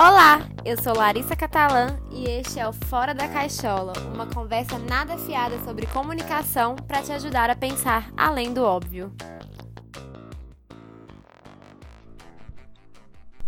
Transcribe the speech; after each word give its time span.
Olá, 0.00 0.46
eu 0.64 0.80
sou 0.80 0.94
Larissa 0.96 1.34
Catalã 1.34 1.88
e 2.12 2.30
este 2.30 2.60
é 2.60 2.68
o 2.68 2.72
Fora 2.72 3.12
da 3.12 3.26
Caixola, 3.26 3.94
uma 4.14 4.26
conversa 4.26 4.78
nada 4.78 5.18
fiada 5.18 5.58
sobre 5.64 5.86
comunicação 5.86 6.76
para 6.76 7.02
te 7.02 7.10
ajudar 7.10 7.50
a 7.50 7.56
pensar 7.56 8.08
além 8.16 8.54
do 8.54 8.62
óbvio. 8.62 9.10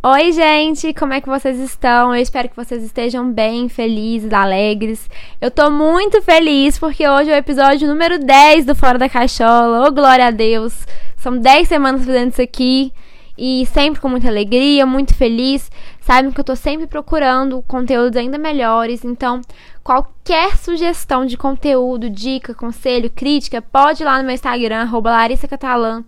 Oi, 0.03 0.33
gente, 0.33 0.93
como 0.93 1.13
é 1.13 1.21
que 1.21 1.29
vocês 1.29 1.57
estão? 1.61 2.13
Eu 2.13 2.21
espero 2.21 2.49
que 2.49 2.57
vocês 2.57 2.83
estejam 2.83 3.31
bem, 3.31 3.69
felizes, 3.69 4.33
alegres. 4.33 5.09
Eu 5.41 5.53
tô 5.53 5.71
muito 5.71 6.21
feliz 6.21 6.81
porque 6.81 7.09
hoje 7.09 7.31
é 7.31 7.35
o 7.35 7.39
episódio 7.39 7.87
número 7.87 8.19
10 8.19 8.65
do 8.65 8.75
Fora 8.75 8.99
da 8.99 9.09
Caixola. 9.09 9.87
Oh, 9.87 9.93
glória 9.93 10.27
a 10.27 10.33
Deus! 10.33 10.85
São 11.17 11.39
10 11.39 11.69
semanas 11.69 12.05
fazendo 12.05 12.33
isso 12.33 12.43
aqui 12.43 12.93
e 13.41 13.65
sempre 13.65 14.01
com 14.01 14.09
muita 14.09 14.29
alegria, 14.29 14.85
muito 14.85 15.15
feliz. 15.15 15.71
Sabem 16.11 16.33
que 16.33 16.41
eu 16.41 16.45
tô 16.45 16.57
sempre 16.57 16.89
procurando 16.89 17.63
conteúdos 17.69 18.17
ainda 18.17 18.37
melhores, 18.37 19.05
então 19.05 19.41
qualquer 19.81 20.57
sugestão 20.57 21.25
de 21.25 21.37
conteúdo, 21.37 22.11
dica, 22.11 22.53
conselho, 22.53 23.09
crítica, 23.09 23.63
pode 23.63 24.03
ir 24.03 24.07
lá 24.07 24.19
no 24.19 24.25
meu 24.25 24.35
Instagram, 24.35 24.91
@larissa_catalã 24.91 26.03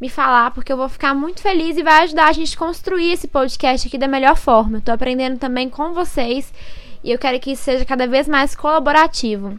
me 0.00 0.08
falar, 0.08 0.52
porque 0.52 0.72
eu 0.72 0.76
vou 0.76 0.88
ficar 0.88 1.12
muito 1.12 1.42
feliz 1.42 1.76
e 1.76 1.82
vai 1.82 2.04
ajudar 2.04 2.28
a 2.28 2.32
gente 2.32 2.54
a 2.54 2.56
construir 2.56 3.10
esse 3.10 3.26
podcast 3.26 3.88
aqui 3.88 3.98
da 3.98 4.06
melhor 4.06 4.36
forma. 4.36 4.76
Eu 4.76 4.80
tô 4.80 4.92
aprendendo 4.92 5.40
também 5.40 5.68
com 5.68 5.92
vocês 5.92 6.54
e 7.02 7.10
eu 7.10 7.18
quero 7.18 7.40
que 7.40 7.50
isso 7.50 7.64
seja 7.64 7.84
cada 7.84 8.06
vez 8.06 8.28
mais 8.28 8.54
colaborativo. 8.54 9.56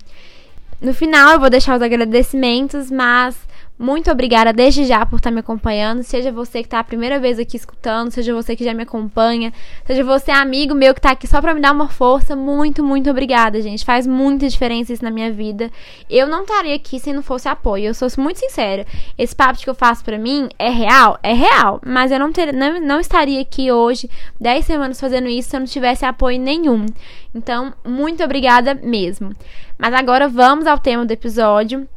No 0.80 0.94
final 0.94 1.34
eu 1.34 1.42
vou 1.42 1.50
deixar 1.50 1.76
os 1.76 1.82
agradecimentos, 1.82 2.90
mas 2.90 3.36
muito 3.82 4.12
obrigada 4.12 4.52
desde 4.52 4.84
já 4.84 5.06
por 5.06 5.16
estar 5.16 5.32
me 5.32 5.40
acompanhando. 5.40 6.04
Seja 6.04 6.34
você 6.34 6.60
que 6.60 6.68
está 6.68 6.80
a 6.80 6.84
primeira 6.84 7.18
vez 7.18 7.40
aqui 7.40 7.56
escutando, 7.56 8.12
seja 8.12 8.34
você 8.34 8.54
que 8.54 8.62
já 8.66 8.74
me 8.74 8.84
acompanha, 8.84 9.54
seja 9.86 10.04
você 10.04 10.32
amigo 10.32 10.76
meu 10.76 10.94
que 10.94 11.00
está 11.00 11.12
aqui 11.12 11.26
só 11.26 11.40
para 11.40 11.54
me 11.54 11.62
dar 11.62 11.72
uma 11.72 11.88
força. 11.88 12.36
Muito, 12.36 12.84
muito 12.84 13.10
obrigada, 13.10 13.62
gente. 13.62 13.86
Faz 13.86 14.06
muita 14.06 14.50
diferença 14.50 14.92
isso 14.92 15.02
na 15.02 15.10
minha 15.10 15.32
vida. 15.32 15.72
Eu 16.10 16.28
não 16.28 16.42
estaria 16.42 16.76
aqui 16.76 17.00
se 17.00 17.14
não 17.14 17.24
fosse 17.24 17.48
apoio. 17.48 17.86
Eu 17.86 17.94
sou 17.94 18.10
muito 18.18 18.40
sincera. 18.40 18.86
Esse 19.18 19.34
papo 19.34 19.58
que 19.58 19.70
eu 19.70 19.76
faço 19.76 20.04
para 20.04 20.18
mim 20.18 20.50
é 20.60 20.70
real? 20.70 21.18
É 21.24 21.32
real. 21.32 21.80
Mas 21.86 22.12
eu 22.12 22.20
não, 22.20 22.34
ter, 22.34 22.52
não, 22.52 22.82
não 22.82 23.00
estaria 23.00 23.40
aqui 23.40 23.72
hoje, 23.72 24.10
10 24.42 24.66
semanas 24.66 25.00
fazendo 25.00 25.30
isso, 25.30 25.52
se 25.52 25.56
eu 25.56 25.60
não 25.62 25.68
tivesse 25.68 26.04
apoio 26.04 26.38
nenhum. 26.38 26.86
Então, 27.34 27.74
muito 27.88 28.22
obrigada 28.26 28.76
mesmo. 28.76 29.34
Mas 29.78 29.94
agora 29.94 30.28
vamos 30.28 30.68
ao 30.68 30.78
tema 30.78 31.06
do 31.06 31.12
episódio 31.14 31.88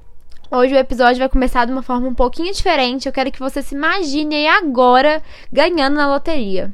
Hoje 0.55 0.75
o 0.75 0.79
episódio 0.79 1.19
vai 1.19 1.31
começar 1.31 1.65
de 1.65 1.73
uma 1.73 1.81
forma 1.81 2.07
um 2.07 2.15
pouquinho 2.15 2.53
diferente. 2.53 3.07
Eu 3.07 3.13
quero 3.13 3.33
que 3.33 3.39
você 3.39 3.63
se 3.63 3.75
imagine 3.75 4.35
aí 4.35 4.47
agora 4.47 5.23
ganhando 5.51 5.95
na 5.95 6.07
loteria. 6.07 6.71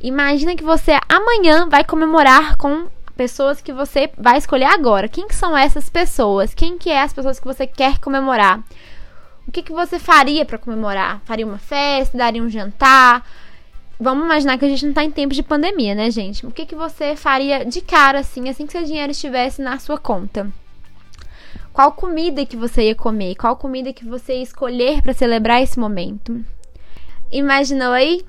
Imagina 0.00 0.56
que 0.56 0.64
você 0.64 0.98
amanhã 1.06 1.68
vai 1.68 1.84
comemorar 1.84 2.56
com 2.56 2.86
pessoas 3.14 3.60
que 3.60 3.70
você 3.70 4.10
vai 4.16 4.38
escolher 4.38 4.64
agora. 4.64 5.10
Quem 5.10 5.28
que 5.28 5.34
são 5.34 5.54
essas 5.54 5.90
pessoas? 5.90 6.54
Quem 6.54 6.78
que 6.78 6.88
é 6.88 7.02
as 7.02 7.12
pessoas 7.12 7.38
que 7.38 7.46
você 7.46 7.66
quer 7.66 7.98
comemorar? 7.98 8.60
O 9.46 9.52
que, 9.52 9.62
que 9.62 9.72
você 9.72 9.98
faria 9.98 10.46
para 10.46 10.56
comemorar? 10.56 11.20
Faria 11.26 11.46
uma 11.46 11.58
festa? 11.58 12.16
Daria 12.16 12.42
um 12.42 12.48
jantar? 12.48 13.28
Vamos 14.00 14.24
imaginar 14.24 14.56
que 14.56 14.64
a 14.64 14.68
gente 14.70 14.86
não 14.86 14.94
tá 14.94 15.04
em 15.04 15.10
tempo 15.10 15.34
de 15.34 15.42
pandemia, 15.42 15.94
né, 15.94 16.10
gente? 16.10 16.46
O 16.46 16.50
que, 16.50 16.64
que 16.64 16.74
você 16.74 17.14
faria 17.14 17.66
de 17.66 17.82
cara, 17.82 18.20
assim, 18.20 18.48
assim 18.48 18.64
que 18.64 18.72
seu 18.72 18.84
dinheiro 18.84 19.12
estivesse 19.12 19.60
na 19.60 19.78
sua 19.78 19.98
conta? 19.98 20.50
Qual 21.78 21.92
comida 21.92 22.44
que 22.44 22.56
você 22.56 22.88
ia 22.88 22.94
comer? 22.96 23.36
Qual 23.36 23.54
comida 23.54 23.92
que 23.92 24.04
você 24.04 24.34
ia 24.34 24.42
escolher 24.42 25.00
para 25.00 25.12
celebrar 25.12 25.62
esse 25.62 25.78
momento? 25.78 26.44
Imaginou 27.30 27.92
aí? 27.92 28.26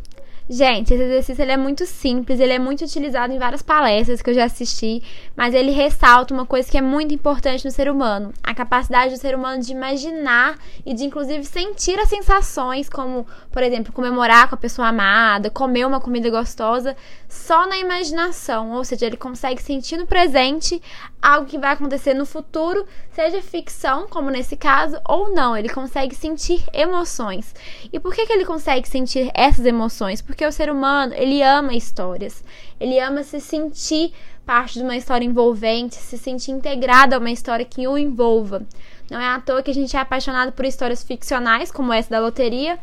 Gente, 0.51 0.91
esse 0.95 1.03
exercício 1.03 1.43
ele 1.43 1.51
é 1.51 1.57
muito 1.57 1.85
simples, 1.85 2.39
ele 2.39 2.53
é 2.53 2.57
muito 2.57 2.83
utilizado 2.83 3.31
em 3.31 3.37
várias 3.37 3.61
palestras 3.61 4.19
que 4.19 4.31
eu 4.31 4.33
já 4.33 4.45
assisti, 4.45 5.03
mas 5.35 5.53
ele 5.53 5.69
ressalta 5.69 6.33
uma 6.33 6.43
coisa 6.43 6.67
que 6.67 6.75
é 6.75 6.81
muito 6.81 7.13
importante 7.13 7.63
no 7.63 7.69
ser 7.69 7.87
humano: 7.87 8.33
a 8.41 8.51
capacidade 8.55 9.13
do 9.13 9.19
ser 9.19 9.35
humano 9.35 9.61
de 9.61 9.71
imaginar 9.71 10.57
e 10.83 10.95
de, 10.95 11.05
inclusive, 11.05 11.45
sentir 11.45 11.99
as 11.99 12.09
sensações, 12.09 12.89
como, 12.89 13.27
por 13.51 13.61
exemplo, 13.61 13.93
comemorar 13.93 14.49
com 14.49 14.55
a 14.55 14.57
pessoa 14.57 14.87
amada, 14.87 15.51
comer 15.51 15.85
uma 15.85 16.01
comida 16.01 16.31
gostosa, 16.31 16.97
só 17.27 17.67
na 17.67 17.77
imaginação. 17.77 18.71
Ou 18.71 18.83
seja, 18.83 19.05
ele 19.05 19.17
consegue 19.17 19.61
sentir 19.61 19.97
no 19.97 20.07
presente 20.07 20.81
algo 21.21 21.45
que 21.45 21.59
vai 21.59 21.73
acontecer 21.73 22.13
no 22.13 22.25
futuro, 22.25 22.87
seja 23.11 23.41
ficção, 23.41 24.07
como 24.07 24.31
nesse 24.31 24.55
caso, 24.55 24.99
ou 25.07 25.29
não. 25.29 25.55
Ele 25.55 25.69
consegue 25.69 26.15
sentir 26.15 26.63
emoções. 26.73 27.53
E 27.93 27.99
por 27.99 28.15
que, 28.15 28.25
que 28.25 28.33
ele 28.33 28.45
consegue 28.45 28.87
sentir 28.87 29.29
essas 29.35 29.65
emoções? 29.65 30.21
Porque 30.21 30.38
o 30.47 30.51
ser 30.51 30.69
humano, 30.69 31.13
ele 31.15 31.41
ama 31.41 31.73
histórias. 31.73 32.43
Ele 32.79 32.99
ama 32.99 33.23
se 33.23 33.39
sentir 33.39 34.13
parte 34.45 34.79
de 34.79 34.83
uma 34.83 34.95
história 34.95 35.25
envolvente, 35.25 35.95
se 35.95 36.17
sentir 36.17 36.51
integrado 36.51 37.13
a 37.13 37.19
uma 37.19 37.29
história 37.29 37.65
que 37.65 37.87
o 37.87 37.97
envolva. 37.97 38.63
Não 39.09 39.19
é 39.19 39.27
à 39.27 39.39
toa 39.39 39.61
que 39.61 39.71
a 39.71 39.73
gente 39.73 39.95
é 39.95 39.99
apaixonado 39.99 40.51
por 40.51 40.65
histórias 40.65 41.03
ficcionais, 41.03 41.71
como 41.71 41.93
essa 41.93 42.09
da 42.09 42.19
loteria, 42.19 42.79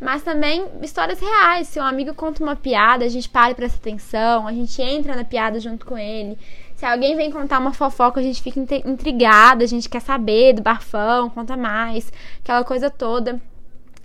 mas 0.00 0.22
também 0.22 0.66
histórias 0.82 1.20
reais. 1.20 1.68
Se 1.68 1.78
um 1.78 1.84
amigo 1.84 2.14
conta 2.14 2.42
uma 2.42 2.56
piada, 2.56 3.04
a 3.04 3.08
gente 3.08 3.28
para 3.28 3.50
e 3.50 3.54
presta 3.54 3.78
atenção, 3.78 4.46
a 4.46 4.52
gente 4.52 4.80
entra 4.80 5.14
na 5.14 5.24
piada 5.24 5.60
junto 5.60 5.84
com 5.84 5.98
ele. 5.98 6.38
Se 6.74 6.86
alguém 6.86 7.14
vem 7.14 7.30
contar 7.30 7.58
uma 7.58 7.74
fofoca, 7.74 8.20
a 8.20 8.22
gente 8.22 8.40
fica 8.40 8.58
intrigada, 8.58 9.62
a 9.62 9.66
gente 9.66 9.86
quer 9.86 10.00
saber 10.00 10.54
do 10.54 10.62
barfão, 10.62 11.28
conta 11.28 11.54
mais, 11.54 12.10
aquela 12.42 12.64
coisa 12.64 12.88
toda. 12.88 13.38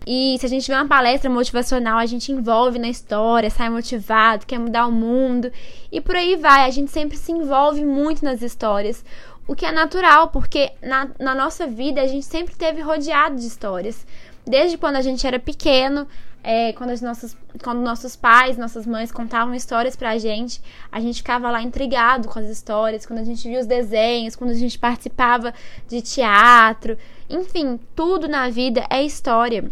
E 0.05 0.37
se 0.39 0.45
a 0.45 0.49
gente 0.49 0.67
vê 0.67 0.73
uma 0.75 0.87
palestra 0.87 1.29
motivacional, 1.29 1.97
a 1.97 2.05
gente 2.05 2.31
envolve 2.31 2.77
na 2.77 2.87
história, 2.87 3.49
sai 3.49 3.69
motivado, 3.69 4.45
quer 4.45 4.59
mudar 4.59 4.85
o 4.85 4.91
mundo 4.91 5.51
e 5.91 5.99
por 5.99 6.15
aí 6.15 6.35
vai. 6.35 6.65
A 6.65 6.69
gente 6.69 6.91
sempre 6.91 7.17
se 7.17 7.31
envolve 7.31 7.83
muito 7.83 8.23
nas 8.23 8.41
histórias, 8.41 9.03
o 9.47 9.55
que 9.55 9.65
é 9.65 9.71
natural, 9.71 10.27
porque 10.29 10.71
na, 10.81 11.09
na 11.19 11.33
nossa 11.33 11.65
vida 11.65 12.01
a 12.01 12.07
gente 12.07 12.25
sempre 12.25 12.55
teve 12.55 12.81
rodeado 12.81 13.35
de 13.35 13.47
histórias. 13.47 14.05
Desde 14.45 14.77
quando 14.77 14.97
a 14.97 15.01
gente 15.01 15.25
era 15.25 15.39
pequeno, 15.39 16.07
é, 16.43 16.73
quando, 16.73 16.91
as 16.91 17.01
nossas, 17.01 17.35
quando 17.63 17.81
nossos 17.81 18.15
pais, 18.15 18.55
nossas 18.55 18.85
mães 18.85 19.11
contavam 19.11 19.55
histórias 19.55 19.95
pra 19.95 20.19
gente, 20.19 20.61
a 20.91 20.99
gente 20.99 21.17
ficava 21.17 21.49
lá 21.49 21.63
intrigado 21.63 22.27
com 22.27 22.37
as 22.37 22.45
histórias, 22.45 23.03
quando 23.03 23.17
a 23.17 23.23
gente 23.23 23.47
via 23.47 23.59
os 23.59 23.65
desenhos, 23.65 24.35
quando 24.35 24.51
a 24.51 24.55
gente 24.55 24.77
participava 24.77 25.51
de 25.87 26.03
teatro, 26.03 26.95
enfim, 27.27 27.79
tudo 27.95 28.27
na 28.27 28.47
vida 28.51 28.85
é 28.91 29.01
história. 29.01 29.67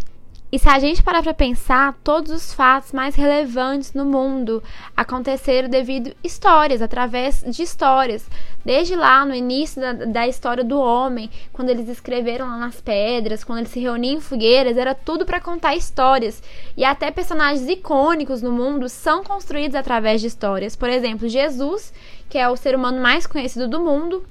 E 0.53 0.59
se 0.59 0.69
a 0.69 0.77
gente 0.77 1.01
parar 1.01 1.23
para 1.23 1.33
pensar, 1.33 1.97
todos 2.03 2.31
os 2.31 2.53
fatos 2.53 2.91
mais 2.91 3.15
relevantes 3.15 3.91
no 3.91 4.05
mundo 4.05 4.61
aconteceram 4.95 5.67
devido 5.67 6.15
histórias, 6.23 6.79
através 6.79 7.43
de 7.43 7.63
histórias. 7.63 8.29
Desde 8.63 8.95
lá 8.95 9.25
no 9.25 9.33
início 9.33 9.81
da, 9.81 9.93
da, 9.93 10.27
história 10.27 10.63
do 10.63 10.79
homem, 10.79 11.27
quando 11.51 11.71
eles 11.71 11.89
escreveram 11.89 12.45
lá 12.45 12.55
nas 12.59 12.79
pedras, 12.79 13.43
quando 13.43 13.57
eles 13.57 13.71
se 13.71 13.79
reuniam 13.79 14.17
em 14.17 14.21
fogueiras, 14.21 14.77
era 14.77 14.93
tudo 14.93 15.25
para 15.25 15.41
contar 15.41 15.75
histórias. 15.75 16.43
E 16.77 16.85
até 16.85 17.09
personagens 17.09 17.67
icônicos 17.67 18.43
no 18.43 18.51
mundo 18.51 18.87
são 18.87 19.23
construídos 19.23 19.75
através 19.75 20.21
de 20.21 20.27
histórias. 20.27 20.75
Por 20.75 20.87
exemplo, 20.87 21.27
Jesus, 21.27 21.91
que 22.29 22.37
é 22.37 22.47
o 22.47 22.55
ser 22.55 22.75
humano 22.75 23.01
mais 23.01 23.25
conhecido 23.25 23.67
do 23.67 23.79
mundo, 23.79 24.23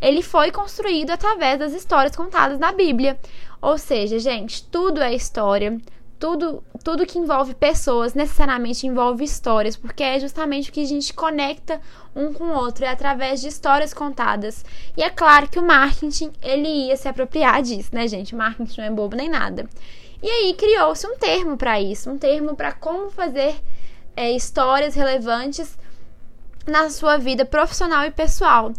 ele 0.00 0.22
foi 0.22 0.50
construído 0.50 1.10
através 1.10 1.58
das 1.58 1.72
histórias 1.72 2.14
contadas 2.14 2.58
na 2.58 2.72
Bíblia. 2.72 3.18
Ou 3.60 3.76
seja, 3.76 4.18
gente, 4.18 4.64
tudo 4.64 5.00
é 5.00 5.14
história. 5.14 5.78
Tudo, 6.18 6.64
tudo 6.82 7.06
que 7.06 7.18
envolve 7.18 7.54
pessoas 7.54 8.12
necessariamente 8.12 8.86
envolve 8.86 9.22
histórias, 9.22 9.76
porque 9.76 10.02
é 10.02 10.18
justamente 10.18 10.68
o 10.68 10.72
que 10.72 10.82
a 10.82 10.86
gente 10.86 11.14
conecta 11.14 11.80
um 12.14 12.32
com 12.32 12.44
o 12.44 12.56
outro, 12.56 12.84
é 12.84 12.88
através 12.88 13.40
de 13.40 13.46
histórias 13.46 13.94
contadas. 13.94 14.64
E 14.96 15.02
é 15.02 15.10
claro 15.10 15.48
que 15.48 15.60
o 15.60 15.62
marketing, 15.62 16.32
ele 16.42 16.88
ia 16.88 16.96
se 16.96 17.06
apropriar 17.06 17.62
disso, 17.62 17.90
né, 17.92 18.08
gente? 18.08 18.34
O 18.34 18.38
marketing 18.38 18.80
não 18.80 18.86
é 18.88 18.90
bobo 18.90 19.16
nem 19.16 19.28
nada. 19.28 19.68
E 20.20 20.28
aí 20.28 20.54
criou-se 20.54 21.06
um 21.06 21.16
termo 21.16 21.56
para 21.56 21.80
isso, 21.80 22.10
um 22.10 22.18
termo 22.18 22.56
para 22.56 22.72
como 22.72 23.10
fazer 23.10 23.54
é, 24.16 24.32
histórias 24.32 24.96
relevantes 24.96 25.78
na 26.66 26.90
sua 26.90 27.16
vida 27.16 27.44
profissional 27.44 28.04
e 28.04 28.10
pessoal. 28.10 28.72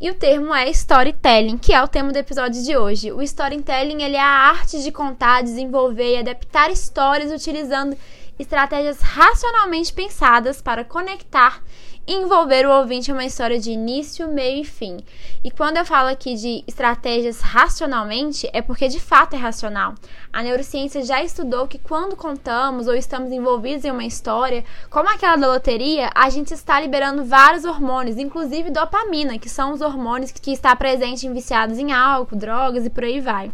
E 0.00 0.10
o 0.10 0.14
termo 0.14 0.52
é 0.52 0.68
storytelling, 0.70 1.56
que 1.56 1.72
é 1.72 1.80
o 1.80 1.86
tema 1.86 2.12
do 2.12 2.18
episódio 2.18 2.62
de 2.62 2.76
hoje. 2.76 3.12
O 3.12 3.22
storytelling 3.22 4.02
ele 4.02 4.16
é 4.16 4.20
a 4.20 4.48
arte 4.48 4.82
de 4.82 4.90
contar, 4.90 5.42
desenvolver 5.42 6.16
e 6.16 6.18
adaptar 6.18 6.70
histórias 6.70 7.30
utilizando 7.30 7.96
estratégias 8.38 9.00
racionalmente 9.00 9.92
pensadas 9.92 10.60
para 10.60 10.84
conectar 10.84 11.62
envolver 12.06 12.66
o 12.66 12.72
ouvinte 12.72 13.10
em 13.10 13.14
uma 13.14 13.24
história 13.24 13.58
de 13.58 13.70
início, 13.70 14.28
meio 14.28 14.60
e 14.60 14.64
fim. 14.64 14.98
E 15.42 15.50
quando 15.50 15.78
eu 15.78 15.86
falo 15.86 16.08
aqui 16.08 16.34
de 16.34 16.62
estratégias 16.66 17.40
racionalmente, 17.40 18.48
é 18.52 18.60
porque 18.60 18.88
de 18.88 19.00
fato 19.00 19.34
é 19.34 19.38
racional. 19.38 19.94
A 20.32 20.42
neurociência 20.42 21.02
já 21.02 21.22
estudou 21.22 21.66
que 21.66 21.78
quando 21.78 22.16
contamos 22.16 22.86
ou 22.86 22.94
estamos 22.94 23.32
envolvidos 23.32 23.84
em 23.84 23.90
uma 23.90 24.04
história, 24.04 24.64
como 24.90 25.08
aquela 25.08 25.36
da 25.36 25.46
loteria, 25.46 26.10
a 26.14 26.28
gente 26.28 26.52
está 26.52 26.78
liberando 26.78 27.24
vários 27.24 27.64
hormônios, 27.64 28.18
inclusive 28.18 28.70
dopamina, 28.70 29.38
que 29.38 29.48
são 29.48 29.72
os 29.72 29.80
hormônios 29.80 30.30
que 30.30 30.52
está 30.52 30.76
presente 30.76 31.26
em 31.26 31.32
viciados 31.32 31.78
em 31.78 31.92
álcool, 31.92 32.36
drogas 32.36 32.84
e 32.84 32.90
por 32.90 33.04
aí 33.04 33.20
vai. 33.20 33.50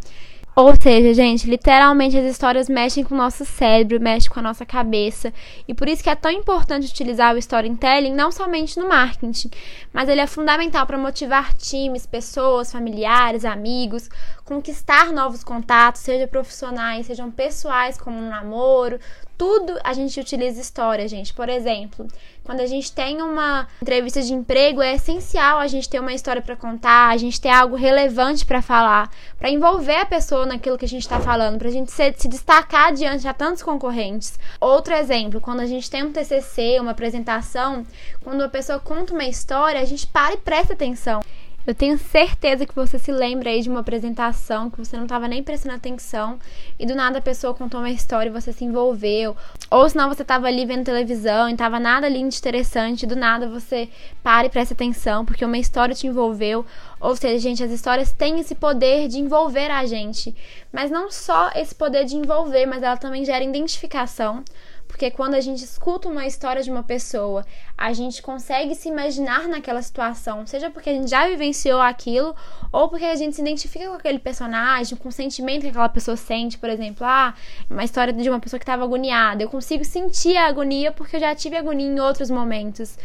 Ou 0.55 0.75
seja, 0.81 1.14
gente, 1.14 1.49
literalmente 1.49 2.19
as 2.19 2.25
histórias 2.25 2.69
mexem 2.69 3.05
com 3.05 3.14
o 3.14 3.19
nosso 3.19 3.44
cérebro, 3.44 4.00
mexem 4.00 4.31
com 4.31 4.41
a 4.41 4.43
nossa 4.43 4.67
cabeça. 4.67 5.32
E 5.67 5.73
por 5.73 5.88
isso 5.88 6.02
que 6.02 6.11
é 6.11 6.14
tão 6.14 6.31
importante 6.31 6.88
utilizar 6.88 7.35
o 7.35 7.38
storytelling 7.38 8.12
não 8.12 8.32
somente 8.32 8.79
no 8.79 8.88
marketing, 8.88 9.50
mas 9.93 10.08
ele 10.08 10.20
é 10.20 10.26
fundamental 10.26 10.87
para 10.87 10.99
motivar 10.99 11.55
times, 11.55 12.05
pessoas, 12.05 12.73
familiares, 12.73 13.44
amigos, 13.44 14.08
conquistar 14.44 15.12
novos 15.12 15.44
contatos, 15.44 16.02
seja 16.02 16.26
profissionais, 16.26 17.06
sejam 17.06 17.31
pessoais, 17.31 17.97
como 17.97 18.19
um 18.19 18.29
namoro, 18.29 18.99
tudo 19.41 19.79
a 19.83 19.95
gente 19.95 20.21
utiliza 20.21 20.61
história, 20.61 21.09
gente. 21.09 21.33
Por 21.33 21.49
exemplo, 21.49 22.07
quando 22.45 22.61
a 22.61 22.67
gente 22.67 22.93
tem 22.93 23.23
uma 23.23 23.67
entrevista 23.81 24.21
de 24.21 24.35
emprego, 24.35 24.83
é 24.83 24.97
essencial 24.97 25.57
a 25.57 25.67
gente 25.67 25.89
ter 25.89 25.99
uma 25.99 26.13
história 26.13 26.43
para 26.43 26.55
contar, 26.55 27.09
a 27.09 27.17
gente 27.17 27.41
ter 27.41 27.49
algo 27.49 27.75
relevante 27.75 28.45
para 28.45 28.61
falar, 28.61 29.11
para 29.39 29.49
envolver 29.49 29.97
a 29.97 30.05
pessoa 30.05 30.45
naquilo 30.45 30.77
que 30.77 30.85
a 30.85 30.89
gente 30.89 31.01
está 31.01 31.19
falando, 31.21 31.57
para 31.57 31.69
a 31.69 31.73
gente 31.73 31.91
se, 31.91 32.15
se, 32.19 32.29
destacar 32.29 32.93
diante 32.93 33.23
de 33.23 33.33
tantos 33.33 33.63
concorrentes. 33.63 34.39
Outro 34.61 34.93
exemplo, 34.93 35.41
quando 35.41 35.61
a 35.61 35.67
gente 35.67 35.91
tem 35.91 36.03
um 36.03 36.13
TCC, 36.13 36.79
uma 36.79 36.91
apresentação, 36.91 37.87
quando 38.23 38.43
a 38.43 38.49
pessoa 38.49 38.79
conta 38.79 39.15
uma 39.15 39.25
história, 39.25 39.81
a 39.81 39.87
gente 39.87 40.07
para 40.07 40.35
e 40.35 40.37
presta 40.37 40.75
atenção. 40.75 41.23
Eu 41.67 41.75
tenho 41.75 41.99
certeza 41.99 42.65
que 42.65 42.75
você 42.75 42.99
se 42.99 43.12
lembra 43.12 43.51
aí 43.51 43.61
de 43.61 43.69
uma 43.69 43.81
apresentação 43.81 44.71
que 44.71 44.79
você 44.79 44.97
não 44.97 45.03
estava 45.05 45.29
nem 45.29 45.43
prestando 45.43 45.75
atenção 45.75 46.39
e 46.79 46.87
do 46.87 46.95
nada 46.95 47.19
a 47.19 47.23
pessoa 47.23 47.53
contou 47.53 47.81
uma 47.81 47.91
história 47.91 48.31
e 48.31 48.33
você 48.33 48.51
se 48.51 48.65
envolveu. 48.65 49.37
Ou 49.71 49.89
senão 49.89 50.09
você 50.09 50.23
estava 50.23 50.47
ali 50.47 50.65
vendo 50.65 50.87
televisão 50.87 51.51
e 51.51 51.53
estava 51.53 51.79
nada 51.79 52.07
ali 52.07 52.19
interessante, 52.19 53.03
e 53.03 53.07
do 53.07 53.15
nada 53.15 53.47
você 53.47 53.91
para 54.23 54.47
e 54.47 54.51
presta 54.51 54.73
atenção 54.73 55.25
porque 55.27 55.45
uma 55.45 55.59
história 55.59 55.95
te 55.95 56.07
envolveu. 56.07 56.65
Ou 56.99 57.15
seja, 57.15 57.39
gente, 57.39 57.62
as 57.62 57.71
histórias 57.71 58.11
têm 58.11 58.41
esse 58.41 58.55
poder 58.55 59.07
de 59.07 59.19
envolver 59.19 59.71
a 59.71 59.85
gente, 59.85 60.35
mas 60.73 60.91
não 60.91 61.11
só 61.11 61.51
esse 61.55 61.75
poder 61.75 62.07
de 62.07 62.17
envolver, 62.17 62.65
mas 62.65 62.83
ela 62.83 62.97
também 62.97 63.23
gera 63.23 63.45
identificação. 63.45 64.43
Porque 64.91 65.11
quando 65.11 65.35
a 65.35 65.41
gente 65.41 65.65
escuta 65.65 66.09
uma 66.09 66.27
história 66.27 66.63
de 66.63 66.71
uma 66.71 66.83
pessoa, 66.83 67.47
a 67.79 67.93
gente 67.93 68.21
consegue 68.21 68.75
se 68.75 68.89
imaginar 68.89 69.47
naquela 69.47 69.81
situação, 69.81 70.47
seja 70.47 70.69
porque 70.69 70.91
a 70.91 70.93
gente 70.93 71.09
já 71.09 71.29
vivenciou 71.29 71.81
aquilo, 71.81 72.35
ou 72.73 72.89
porque 72.89 73.05
a 73.05 73.15
gente 73.15 73.37
se 73.37 73.41
identifica 73.41 73.87
com 73.87 73.95
aquele 73.95 74.19
personagem, 74.19 74.99
com 74.99 75.09
o 75.09 75.13
sentimento 75.13 75.63
que 75.63 75.69
aquela 75.69 75.89
pessoa 75.89 76.17
sente, 76.17 76.59
por 76.59 76.69
exemplo, 76.69 77.07
ah, 77.07 77.33
uma 77.71 77.85
história 77.85 78.13
de 78.13 78.29
uma 78.29 78.41
pessoa 78.41 78.59
que 78.59 78.65
estava 78.65 78.85
agoniada. 78.85 79.43
Eu 79.43 79.49
consigo 79.49 79.85
sentir 79.85 80.37
a 80.37 80.49
agonia 80.49 80.91
porque 80.91 81.17
eu 81.17 81.21
já 81.21 81.35
tive 81.35 81.57
agonia 81.57 81.87
em 81.87 82.01
outros 82.01 82.29
momentos 82.29 82.99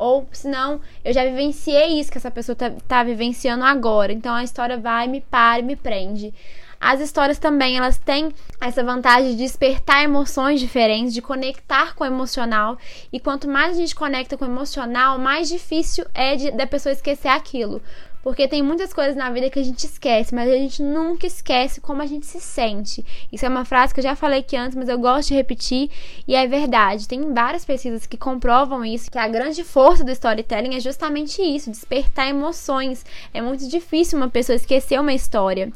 ou 0.00 0.26
senão 0.32 0.80
eu 1.04 1.12
já 1.12 1.24
vivenciei 1.24 2.00
isso 2.00 2.10
que 2.10 2.16
essa 2.16 2.30
pessoa 2.30 2.56
tá, 2.56 2.70
tá, 2.88 3.02
vivenciando 3.02 3.64
agora. 3.64 4.12
Então 4.12 4.34
a 4.34 4.42
história 4.42 4.78
vai, 4.78 5.06
me 5.06 5.20
para 5.20 5.62
me 5.62 5.76
prende. 5.76 6.32
As 6.80 6.98
histórias 6.98 7.38
também, 7.38 7.76
elas 7.76 7.98
têm 7.98 8.32
essa 8.58 8.82
vantagem 8.82 9.32
de 9.32 9.36
despertar 9.36 10.02
emoções 10.02 10.58
diferentes, 10.58 11.12
de 11.12 11.20
conectar 11.20 11.94
com 11.94 12.04
o 12.04 12.06
emocional. 12.06 12.78
E 13.12 13.20
quanto 13.20 13.46
mais 13.46 13.76
a 13.76 13.80
gente 13.80 13.94
conecta 13.94 14.34
com 14.36 14.46
o 14.46 14.48
emocional, 14.48 15.18
mais 15.18 15.48
difícil 15.48 16.06
é 16.14 16.34
de, 16.36 16.50
da 16.52 16.66
pessoa 16.66 16.92
esquecer 16.92 17.28
aquilo. 17.28 17.82
Porque 18.22 18.46
tem 18.46 18.62
muitas 18.62 18.92
coisas 18.92 19.16
na 19.16 19.30
vida 19.30 19.48
que 19.48 19.58
a 19.58 19.62
gente 19.62 19.84
esquece, 19.84 20.34
mas 20.34 20.50
a 20.50 20.54
gente 20.54 20.82
nunca 20.82 21.26
esquece 21.26 21.80
como 21.80 22.02
a 22.02 22.06
gente 22.06 22.26
se 22.26 22.40
sente. 22.40 23.04
Isso 23.32 23.46
é 23.46 23.48
uma 23.48 23.64
frase 23.64 23.94
que 23.94 24.00
eu 24.00 24.04
já 24.04 24.14
falei 24.14 24.40
aqui 24.40 24.56
antes, 24.56 24.76
mas 24.76 24.88
eu 24.88 24.98
gosto 24.98 25.28
de 25.28 25.34
repetir 25.34 25.90
e 26.28 26.34
é 26.34 26.46
verdade. 26.46 27.08
Tem 27.08 27.32
várias 27.32 27.64
pesquisas 27.64 28.06
que 28.06 28.18
comprovam 28.18 28.84
isso, 28.84 29.10
que 29.10 29.18
a 29.18 29.28
grande 29.28 29.64
força 29.64 30.04
do 30.04 30.10
storytelling 30.10 30.76
é 30.76 30.80
justamente 30.80 31.40
isso, 31.42 31.70
despertar 31.70 32.28
emoções. 32.28 33.04
É 33.32 33.40
muito 33.40 33.66
difícil 33.66 34.18
uma 34.18 34.28
pessoa 34.28 34.56
esquecer 34.56 35.00
uma 35.00 35.14
história. 35.14 35.72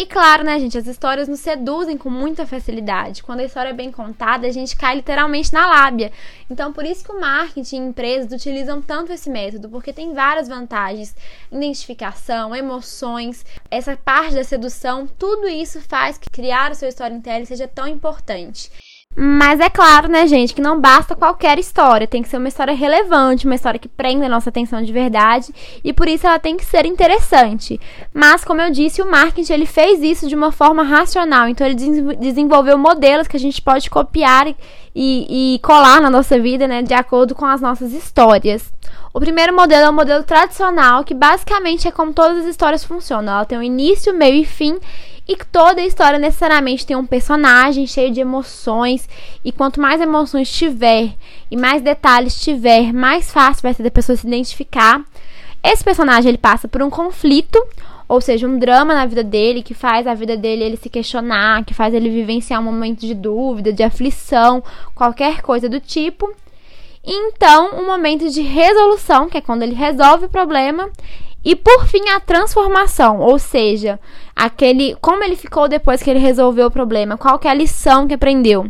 E 0.00 0.06
claro, 0.06 0.44
né, 0.44 0.60
gente, 0.60 0.78
as 0.78 0.86
histórias 0.86 1.26
nos 1.26 1.40
seduzem 1.40 1.98
com 1.98 2.08
muita 2.08 2.46
facilidade. 2.46 3.20
Quando 3.20 3.40
a 3.40 3.44
história 3.44 3.70
é 3.70 3.72
bem 3.72 3.90
contada, 3.90 4.46
a 4.46 4.50
gente 4.52 4.76
cai 4.76 4.94
literalmente 4.94 5.52
na 5.52 5.66
lábia. 5.66 6.12
Então, 6.48 6.72
por 6.72 6.84
isso 6.84 7.04
que 7.04 7.10
o 7.10 7.20
marketing 7.20 7.74
e 7.74 7.88
empresas 7.88 8.30
utilizam 8.30 8.80
tanto 8.80 9.12
esse 9.12 9.28
método, 9.28 9.68
porque 9.68 9.92
tem 9.92 10.14
várias 10.14 10.46
vantagens: 10.46 11.16
identificação, 11.50 12.54
emoções, 12.54 13.44
essa 13.68 13.96
parte 13.96 14.36
da 14.36 14.44
sedução, 14.44 15.04
tudo 15.04 15.48
isso 15.48 15.80
faz 15.80 16.16
que 16.16 16.30
criar 16.30 16.70
o 16.70 16.76
seu 16.76 16.88
storytelling 16.88 17.46
seja 17.46 17.66
tão 17.66 17.88
importante. 17.88 18.70
Mas 19.20 19.58
é 19.58 19.68
claro, 19.68 20.06
né, 20.06 20.28
gente, 20.28 20.54
que 20.54 20.60
não 20.60 20.80
basta 20.80 21.16
qualquer 21.16 21.58
história, 21.58 22.06
tem 22.06 22.22
que 22.22 22.28
ser 22.28 22.36
uma 22.36 22.46
história 22.46 22.72
relevante, 22.72 23.46
uma 23.46 23.56
história 23.56 23.76
que 23.80 23.88
prenda 23.88 24.26
a 24.26 24.28
nossa 24.28 24.48
atenção 24.48 24.80
de 24.80 24.92
verdade, 24.92 25.52
e 25.82 25.92
por 25.92 26.06
isso 26.06 26.24
ela 26.24 26.38
tem 26.38 26.56
que 26.56 26.64
ser 26.64 26.86
interessante. 26.86 27.80
Mas, 28.14 28.44
como 28.44 28.60
eu 28.60 28.70
disse, 28.70 29.02
o 29.02 29.10
marketing 29.10 29.52
ele 29.52 29.66
fez 29.66 30.00
isso 30.04 30.28
de 30.28 30.36
uma 30.36 30.52
forma 30.52 30.84
racional, 30.84 31.48
então 31.48 31.66
ele 31.66 31.74
desenvolveu 32.14 32.78
modelos 32.78 33.26
que 33.26 33.36
a 33.36 33.40
gente 33.40 33.60
pode 33.60 33.90
copiar 33.90 34.46
e, 34.94 35.54
e 35.54 35.58
colar 35.64 36.00
na 36.00 36.10
nossa 36.10 36.38
vida, 36.38 36.68
né, 36.68 36.82
de 36.82 36.94
acordo 36.94 37.34
com 37.34 37.44
as 37.44 37.60
nossas 37.60 37.92
histórias. 37.92 38.72
O 39.12 39.18
primeiro 39.18 39.52
modelo 39.52 39.86
é 39.86 39.90
o 39.90 39.92
modelo 39.92 40.22
tradicional, 40.22 41.02
que 41.02 41.12
basicamente 41.12 41.88
é 41.88 41.90
como 41.90 42.12
todas 42.12 42.38
as 42.38 42.46
histórias 42.46 42.84
funcionam. 42.84 43.32
Ela 43.32 43.44
tem 43.44 43.58
um 43.58 43.62
início, 43.64 44.14
meio 44.14 44.36
e 44.36 44.44
fim, 44.44 44.78
e 45.28 45.36
toda 45.36 45.82
história 45.82 46.18
necessariamente 46.18 46.86
tem 46.86 46.96
um 46.96 47.04
personagem 47.04 47.86
cheio 47.86 48.10
de 48.10 48.18
emoções. 48.18 49.06
E 49.44 49.52
quanto 49.52 49.78
mais 49.78 50.00
emoções 50.00 50.50
tiver 50.50 51.14
e 51.50 51.56
mais 51.56 51.82
detalhes 51.82 52.40
tiver, 52.40 52.94
mais 52.94 53.30
fácil 53.30 53.62
vai 53.62 53.74
ser 53.74 53.82
da 53.82 53.90
pessoa 53.90 54.16
se 54.16 54.26
identificar. 54.26 55.04
Esse 55.62 55.84
personagem 55.84 56.30
ele 56.30 56.38
passa 56.38 56.66
por 56.66 56.82
um 56.82 56.88
conflito, 56.88 57.62
ou 58.08 58.22
seja, 58.22 58.48
um 58.48 58.58
drama 58.58 58.94
na 58.94 59.04
vida 59.04 59.22
dele 59.22 59.62
que 59.62 59.74
faz 59.74 60.06
a 60.06 60.14
vida 60.14 60.34
dele 60.34 60.64
ele 60.64 60.76
se 60.78 60.88
questionar, 60.88 61.62
que 61.62 61.74
faz 61.74 61.92
ele 61.92 62.08
vivenciar 62.08 62.58
um 62.58 62.64
momento 62.64 63.00
de 63.00 63.12
dúvida, 63.12 63.70
de 63.70 63.82
aflição, 63.82 64.64
qualquer 64.94 65.42
coisa 65.42 65.68
do 65.68 65.78
tipo. 65.78 66.32
Então, 67.04 67.78
um 67.78 67.86
momento 67.86 68.30
de 68.30 68.40
resolução, 68.40 69.28
que 69.28 69.36
é 69.36 69.42
quando 69.42 69.62
ele 69.62 69.74
resolve 69.74 70.24
o 70.24 70.30
problema 70.30 70.90
e 71.48 71.56
por 71.56 71.86
fim 71.86 72.10
a 72.10 72.20
transformação, 72.20 73.20
ou 73.20 73.38
seja, 73.38 73.98
aquele 74.36 74.94
como 75.00 75.24
ele 75.24 75.34
ficou 75.34 75.66
depois 75.66 76.02
que 76.02 76.10
ele 76.10 76.18
resolveu 76.18 76.66
o 76.66 76.70
problema, 76.70 77.16
qual 77.16 77.40
é 77.42 77.48
a 77.48 77.54
lição 77.54 78.06
que 78.06 78.12
aprendeu. 78.12 78.66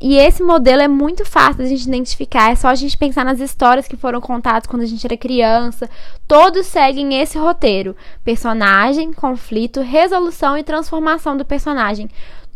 E 0.00 0.16
esse 0.16 0.40
modelo 0.40 0.80
é 0.80 0.86
muito 0.86 1.24
fácil 1.24 1.56
de 1.56 1.64
a 1.64 1.66
gente 1.66 1.88
identificar, 1.88 2.52
é 2.52 2.54
só 2.54 2.68
a 2.68 2.76
gente 2.76 2.96
pensar 2.96 3.24
nas 3.24 3.40
histórias 3.40 3.88
que 3.88 3.96
foram 3.96 4.20
contadas 4.20 4.68
quando 4.68 4.82
a 4.82 4.86
gente 4.86 5.04
era 5.04 5.16
criança. 5.16 5.90
Todos 6.28 6.68
seguem 6.68 7.20
esse 7.20 7.36
roteiro: 7.36 7.96
personagem, 8.24 9.12
conflito, 9.12 9.80
resolução 9.80 10.56
e 10.56 10.62
transformação 10.62 11.36
do 11.36 11.44
personagem. 11.44 12.08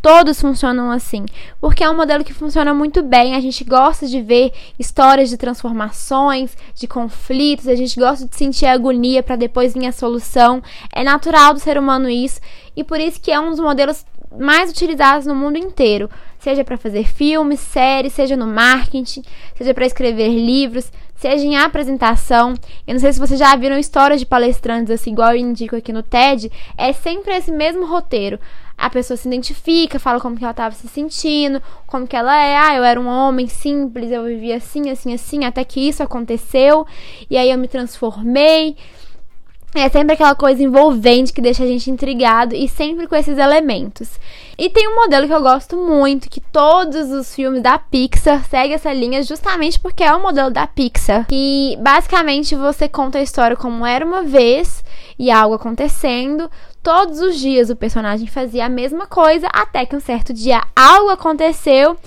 Todos 0.05 0.39
funcionam 0.39 0.91
assim, 0.91 1.25
porque 1.59 1.83
é 1.83 1.89
um 1.89 1.97
modelo 1.97 2.23
que 2.23 2.35
funciona 2.35 2.75
muito 2.75 3.03
bem. 3.03 3.35
A 3.35 3.41
gente 3.41 3.65
gosta 3.65 4.07
de 4.07 4.21
ver 4.21 4.53
histórias 4.79 5.31
de 5.31 5.39
transformações, 5.39 6.55
de 6.75 6.87
conflitos, 6.87 7.67
a 7.67 7.75
gente 7.75 7.99
gosta 7.99 8.27
de 8.27 8.37
sentir 8.37 8.67
a 8.67 8.75
agonia 8.75 9.23
para 9.23 9.35
depois 9.35 9.73
vir 9.73 9.87
a 9.87 9.93
solução. 9.93 10.63
É 10.95 11.03
natural 11.03 11.55
do 11.55 11.59
ser 11.59 11.79
humano 11.79 12.07
isso, 12.11 12.39
e 12.77 12.85
por 12.85 13.01
isso 13.01 13.19
que 13.19 13.33
é 13.33 13.41
um 13.41 13.49
dos 13.49 13.61
modelos 13.61 14.05
mais 14.39 14.71
utilizados 14.71 15.27
no 15.27 15.35
mundo 15.35 15.59
inteiro, 15.59 16.11
seja 16.39 16.65
para 16.65 16.77
fazer 16.77 17.07
filmes, 17.07 17.61
séries, 17.61 18.13
seja 18.13 18.37
no 18.37 18.47
marketing, 18.47 19.23
seja 19.57 19.73
para 19.73 19.87
escrever 19.87 20.29
livros, 20.29 20.91
seja 21.15 21.45
em 21.45 21.57
apresentação. 21.57 22.55
Eu 22.87 22.95
não 22.95 23.01
sei 23.01 23.13
se 23.13 23.21
vocês 23.21 23.39
já 23.39 23.55
viram 23.57 23.79
histórias 23.79 24.21
de 24.21 24.27
palestrantes 24.27 24.91
assim, 24.91 25.13
igual 25.13 25.31
eu 25.33 25.39
indico 25.39 25.77
aqui 25.77 25.93
no 25.93 26.03
TED, 26.03 26.51
é 26.77 26.93
sempre 26.93 27.35
esse 27.35 27.51
mesmo 27.51 27.87
roteiro 27.87 28.39
a 28.77 28.91
pessoa 28.91 29.17
se 29.17 29.29
identifica, 29.29 29.99
fala 29.99 30.21
como 30.21 30.37
que 30.37 30.45
ela 30.45 30.51
estava 30.51 30.75
se 30.75 30.89
sentindo, 30.89 31.63
como 31.87 32.07
que 32.07 32.17
ela 32.17 32.37
é. 32.37 32.57
Ah, 32.57 32.75
eu 32.75 32.85
era 32.85 33.01
um 33.01 33.07
homem 33.07 33.47
simples, 33.47 34.11
eu 34.11 34.25
vivia 34.25 34.57
assim, 34.57 34.91
assim, 34.91 35.15
assim, 35.15 35.45
até 35.45 35.65
que 35.65 35.81
isso 35.81 36.03
aconteceu, 36.03 36.87
e 37.31 37.37
aí 37.37 37.51
eu 37.51 37.59
me 37.59 37.69
transformei. 37.69 38.77
É 39.75 39.89
sempre 39.89 40.15
aquela 40.15 40.37
coisa 40.37 40.63
envolvente 40.63 41.33
que 41.33 41.41
deixa 41.41 41.65
a 41.65 41.67
gente 41.67 41.91
intrigado 41.91 42.55
e 42.55 42.69
sempre 42.69 43.09
com 43.09 43.17
esses 43.17 43.37
elementos. 43.37 44.09
E 44.57 44.71
tem 44.71 44.89
um 44.89 44.95
modelo 44.95 45.27
que 45.27 45.35
eu 45.35 45.43
gosto 45.43 45.77
muito, 45.77 46.31
que 46.31 46.41
todos 46.41 47.11
os 47.11 47.35
filmes 47.35 47.61
da 47.61 47.77
Pixar 47.77 48.45
seguem 48.45 48.75
essa 48.75 48.93
linha 48.93 49.21
justamente 49.25 49.81
porque 49.81 50.05
é 50.05 50.15
o 50.15 50.23
modelo 50.23 50.51
da 50.51 50.65
Pixar. 50.65 51.27
Que 51.27 51.77
basicamente 51.81 52.55
você 52.55 52.89
conta 52.89 53.19
a 53.19 53.23
história 53.23 53.57
como 53.57 53.85
era 53.85 54.07
uma 54.07 54.23
vez 54.23 54.85
e 55.19 55.29
algo 55.29 55.57
acontecendo. 55.57 56.49
Todos 56.81 57.19
os 57.19 57.37
dias 57.37 57.69
o 57.69 57.75
personagem 57.75 58.29
fazia 58.29 58.67
a 58.67 58.69
mesma 58.69 59.07
coisa, 59.07 59.49
até 59.53 59.85
que 59.85 59.97
um 59.97 60.01
certo 60.01 60.33
dia 60.33 60.63
algo 60.77 61.11
aconteceu 61.11 61.99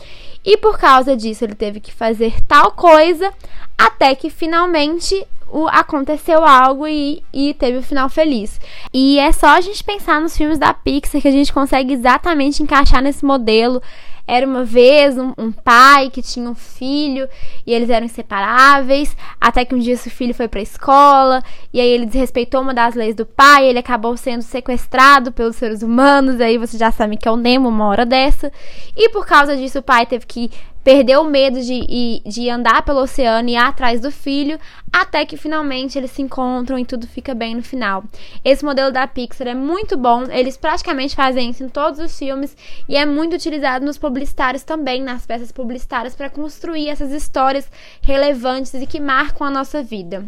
e 0.48 0.56
por 0.56 0.80
causa 0.80 1.14
disso 1.14 1.44
ele 1.44 1.56
teve 1.56 1.82
que 1.82 1.94
fazer 1.94 2.42
tal 2.48 2.72
coisa, 2.72 3.34
até 3.78 4.16
que 4.16 4.30
finalmente 4.30 5.28
o, 5.50 5.68
aconteceu 5.68 6.42
algo 6.46 6.88
e, 6.88 7.22
e 7.34 7.54
teve 7.54 7.76
o 7.76 7.80
um 7.82 7.84
final 7.84 8.08
feliz. 8.08 8.58
E 8.94 9.20
é 9.20 9.30
só 9.34 9.48
a 9.48 9.60
gente 9.60 9.84
pensar 9.84 10.22
nos 10.22 10.38
filmes 10.38 10.58
da 10.58 10.74
Pixar 10.74 11.22
que 11.22 11.28
a 11.28 11.32
gente 11.32 11.52
consegue 11.52 11.94
exatamente 11.94 12.64
encaixar 12.64 13.02
nesse 13.02 13.26
modelo. 13.26 13.82
Era 14.28 14.46
uma 14.46 14.64
vez 14.66 15.18
um, 15.18 15.34
um 15.38 15.52
pai 15.52 16.10
que 16.10 16.22
tinha 16.22 16.50
um 16.50 16.56
filho 16.56 17.30
e 17.66 17.74
eles 17.74 17.90
eram 17.90 18.06
inseparáveis, 18.06 19.16
até 19.40 19.64
que 19.64 19.74
um 19.74 19.80
dia 19.80 19.96
seu 19.96 20.12
filho 20.12 20.34
foi 20.34 20.48
para 20.48 20.60
a 20.60 20.64
escola 20.64 21.44
e 21.74 21.80
aí 21.80 21.88
ele 21.88 22.06
desrespeitou 22.06 22.62
uma 22.62 22.74
das 22.74 22.94
leis 22.94 23.16
do 23.16 23.26
pai, 23.26 23.66
ele 23.66 23.80
acabou 23.80 24.18
sendo 24.18 24.42
sequestrado 24.42 25.32
pelos 25.32 25.56
seres 25.56 25.82
humanos, 25.82 26.42
aí 26.42 26.58
você 26.58 26.78
já 26.78 26.92
sabe 26.92 27.16
que 27.16 27.28
é 27.28 27.32
o 27.32 27.38
Nemo 27.38 27.70
uma 27.70 27.88
hora 27.88 28.06
dessa. 28.06 28.52
E 28.96 29.10
por 29.10 29.26
causa 29.26 29.56
disso 29.56 29.80
o 29.80 29.84
pai 29.84 30.06
teve 30.06 30.26
que 30.26 30.52
perdeu 30.88 31.20
o 31.20 31.26
medo 31.26 31.60
de, 31.60 32.22
de 32.26 32.50
andar 32.50 32.82
pelo 32.82 33.02
oceano 33.02 33.50
e 33.50 33.56
ir 33.56 33.58
atrás 33.58 34.00
do 34.00 34.10
filho, 34.10 34.58
até 34.90 35.26
que 35.26 35.36
finalmente 35.36 35.98
eles 35.98 36.12
se 36.12 36.22
encontram 36.22 36.80
e 36.80 36.86
tudo 36.86 37.06
fica 37.06 37.36
bem 37.36 37.56
no 37.56 37.62
final. 37.62 38.06
Esse 38.42 38.64
modelo 38.64 38.90
da 38.90 39.06
Pixar 39.06 39.50
é 39.50 39.54
muito 39.54 39.98
bom, 39.98 40.24
eles 40.32 40.56
praticamente 40.56 41.14
fazem 41.14 41.50
isso 41.50 41.62
em 41.62 41.68
todos 41.68 42.00
os 42.00 42.18
filmes 42.18 42.56
e 42.88 42.96
é 42.96 43.06
muito 43.06 43.36
utilizado 43.36 43.86
nos 43.86 43.98
publicitários 43.98 44.64
também, 44.64 45.04
nas 45.04 45.26
peças 45.26 45.52
publicitárias, 45.52 46.16
para 46.16 46.30
construir 46.30 46.88
essas 46.88 47.12
histórias 47.12 47.70
relevantes 48.02 48.74
e 48.74 48.88
que 48.88 49.02
marcam 49.02 49.46
a 49.46 49.52
nossa 49.52 49.84
vida. 49.84 50.24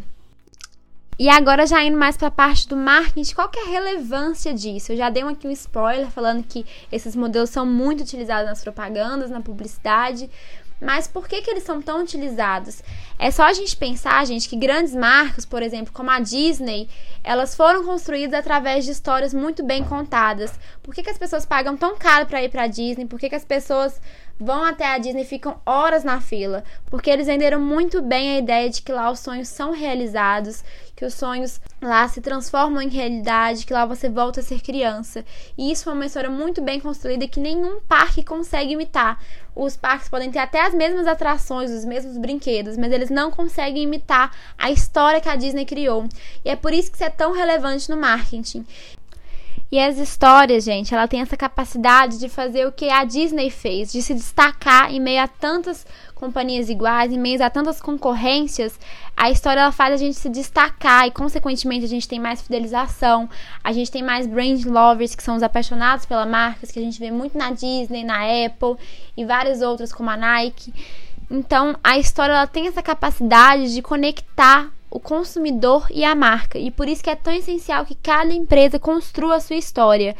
E 1.20 1.28
agora 1.28 1.68
já 1.68 1.84
indo 1.84 1.98
mais 1.98 2.16
para 2.16 2.30
a 2.30 2.32
parte 2.32 2.66
do 2.66 2.78
marketing, 2.78 3.36
qual 3.36 3.50
que 3.50 3.60
é 3.60 3.64
a 3.64 3.70
relevância 3.70 4.54
disso? 4.54 4.94
Eu 4.94 4.96
já 4.96 5.10
dei 5.10 5.22
aqui 5.22 5.50
um 5.50 5.52
spoiler 5.52 6.10
falando 6.10 6.42
que 6.42 6.66
esses 6.90 7.14
modelos 7.14 7.50
são 7.50 7.66
muito 7.66 8.04
utilizados 8.04 8.50
nas 8.50 8.64
propagandas, 8.64 9.30
na 9.30 9.42
publicidade, 9.42 10.30
mas 10.82 11.08
por 11.08 11.28
que, 11.28 11.42
que 11.42 11.52
eles 11.52 11.64
são 11.64 11.82
tão 11.82 12.02
utilizados? 12.02 12.82
É 13.18 13.30
só 13.32 13.44
a 13.44 13.52
gente 13.52 13.76
pensar, 13.76 14.26
gente, 14.26 14.48
que 14.48 14.56
grandes 14.56 14.96
marcas, 14.96 15.46
por 15.46 15.62
exemplo, 15.62 15.92
como 15.92 16.10
a 16.10 16.22
Disney, 16.22 16.88
elas 17.22 17.54
foram 17.54 17.84
construídas 17.84 18.40
através 18.40 18.86
de 18.86 18.92
histórias 18.92 19.34
muito 19.34 19.62
bem 19.62 19.84
contadas. 19.84 20.58
Por 20.82 20.96
que, 20.96 21.04
que 21.04 21.10
as 21.10 21.18
pessoas 21.18 21.46
pagam 21.46 21.76
tão 21.76 21.98
caro 21.98 22.28
para 22.28 22.42
ir 22.42 22.50
para 22.50 22.64
a 22.64 22.68
Disney? 22.68 23.06
Por 23.06 23.20
que, 23.20 23.28
que 23.28 23.36
as 23.36 23.44
pessoas 23.44 24.00
vão 24.40 24.64
até 24.64 24.86
a 24.86 24.98
Disney 24.98 25.24
e 25.24 25.26
ficam 25.26 25.60
horas 25.66 26.04
na 26.04 26.22
fila? 26.22 26.64
Porque 26.86 27.10
eles 27.10 27.28
venderam 27.28 27.60
muito 27.60 28.02
bem 28.02 28.36
a 28.36 28.40
ideia 28.40 28.70
de 28.70 28.82
que 28.82 28.92
lá 28.92 29.12
os 29.12 29.20
sonhos 29.20 29.50
são 29.50 29.72
realizados, 29.72 30.64
que 30.96 31.06
os 31.06 31.14
sonhos 31.14 31.60
lá 31.82 32.08
se 32.08 32.22
transformam 32.22 32.82
em 32.82 32.90
realidade, 32.90 33.66
que 33.66 33.74
lá 33.74 33.86
você 33.86 34.10
volta 34.10 34.40
a 34.40 34.44
ser 34.44 34.62
criança. 34.62 35.26
E 35.58 35.72
isso 35.72 35.90
é 35.90 35.94
uma 35.94 36.06
história 36.06 36.30
muito 36.30 36.62
bem 36.62 36.80
construída 36.80 37.28
que 37.28 37.40
nenhum 37.40 37.80
parque 37.82 38.24
consegue 38.24 38.74
imitar. 38.74 39.20
Os 39.56 39.76
parques 39.76 40.08
podem 40.08 40.32
ter 40.32 40.40
até 40.40 40.62
as 40.62 40.74
mesmas 40.74 41.06
atrações, 41.06 41.72
os 41.72 41.84
mesmos 41.84 42.18
brinquedos, 42.18 42.78
mas 42.78 42.92
eles 42.92 43.10
não 43.10 43.32
conseguem 43.32 43.84
imitar 43.84 44.32
a 44.58 44.72
história 44.72 45.20
que 45.20 45.28
a 45.28 45.36
Disney 45.36 45.66
criou. 45.66 46.08
E 46.46 46.50
é 46.50 46.56
por 46.56 46.74
isso 46.74 46.90
que 46.90 46.96
isso 46.98 47.04
é 47.04 47.10
tão 47.10 47.34
relevante 47.34 47.90
no 47.90 47.98
marketing. 47.98 48.66
E 49.72 49.80
as 49.80 50.00
histórias, 50.00 50.64
gente, 50.64 50.96
ela 50.96 51.08
tem 51.08 51.22
essa 51.22 51.38
capacidade 51.38 52.18
de 52.18 52.28
fazer 52.28 52.66
o 52.66 52.72
que 52.72 52.90
a 52.90 53.04
Disney 53.04 53.52
fez, 53.52 53.92
de 53.92 54.02
se 54.02 54.16
destacar 54.16 54.92
em 54.92 55.00
meio 55.00 55.22
a 55.22 55.28
tantas 55.28 55.86
companhias 56.16 56.72
iguais, 56.72 57.12
em 57.12 57.20
meio 57.20 57.44
a 57.44 57.52
tantas 57.52 57.80
concorrências, 57.80 58.80
a 59.16 59.30
história 59.30 59.60
ela 59.62 59.72
faz 59.72 59.94
a 59.94 59.98
gente 59.98 60.18
se 60.18 60.28
destacar 60.28 61.06
e, 61.06 61.12
consequentemente, 61.12 61.86
a 61.86 61.88
gente 61.90 62.08
tem 62.08 62.20
mais 62.20 62.42
fidelização, 62.42 63.30
a 63.64 63.72
gente 63.72 63.92
tem 63.92 64.02
mais 64.02 64.26
brand 64.26 64.66
lovers, 64.66 65.14
que 65.14 65.22
são 65.22 65.36
os 65.36 65.44
apaixonados 65.44 66.06
pela 66.06 66.26
marca, 66.26 66.66
que 66.66 66.80
a 66.80 66.82
gente 66.82 67.00
vê 67.00 67.12
muito 67.12 67.38
na 67.38 67.52
Disney, 67.52 68.04
na 68.04 68.22
Apple 68.24 68.76
e 69.16 69.24
várias 69.24 69.62
outras, 69.62 69.94
como 69.94 70.10
a 70.10 70.18
Nike. 70.18 70.74
Então, 71.30 71.76
a 71.84 72.00
história 72.00 72.34
ela 72.34 72.48
tem 72.48 72.66
essa 72.66 72.82
capacidade 72.82 73.72
de 73.72 73.84
conectar 73.84 74.72
o 74.90 75.00
consumidor 75.00 75.88
e 75.92 76.04
a 76.04 76.16
marca. 76.16 76.58
E 76.58 76.72
por 76.72 76.88
isso 76.88 77.04
que 77.04 77.10
é 77.10 77.16
tão 77.16 77.34
essencial 77.34 77.86
que 77.86 77.96
cada 77.96 78.34
empresa 78.34 78.80
construa 78.80 79.36
a 79.36 79.40
sua 79.40 79.56
história. 79.56 80.16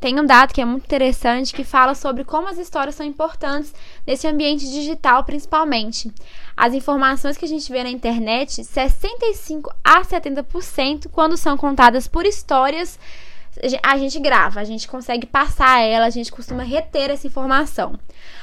Tem 0.00 0.18
um 0.20 0.24
dado 0.24 0.54
que 0.54 0.60
é 0.60 0.64
muito 0.64 0.84
interessante 0.84 1.52
que 1.52 1.64
fala 1.64 1.92
sobre 1.92 2.22
como 2.24 2.46
as 2.46 2.56
histórias 2.56 2.94
são 2.94 3.04
importantes 3.04 3.74
nesse 4.06 4.28
ambiente 4.28 4.64
digital, 4.70 5.24
principalmente. 5.24 6.12
As 6.56 6.72
informações 6.72 7.36
que 7.36 7.44
a 7.44 7.48
gente 7.48 7.70
vê 7.72 7.82
na 7.82 7.90
internet, 7.90 8.62
65 8.62 9.74
a 9.82 10.02
70% 10.02 11.08
quando 11.10 11.36
são 11.36 11.56
contadas 11.56 12.06
por 12.06 12.24
histórias, 12.24 12.96
a 13.82 13.96
gente 13.96 14.18
grava, 14.20 14.60
a 14.60 14.64
gente 14.64 14.86
consegue 14.86 15.26
passar 15.26 15.80
ela, 15.82 16.06
a 16.06 16.10
gente 16.10 16.30
costuma 16.30 16.62
reter 16.62 17.10
essa 17.10 17.26
informação. 17.26 17.98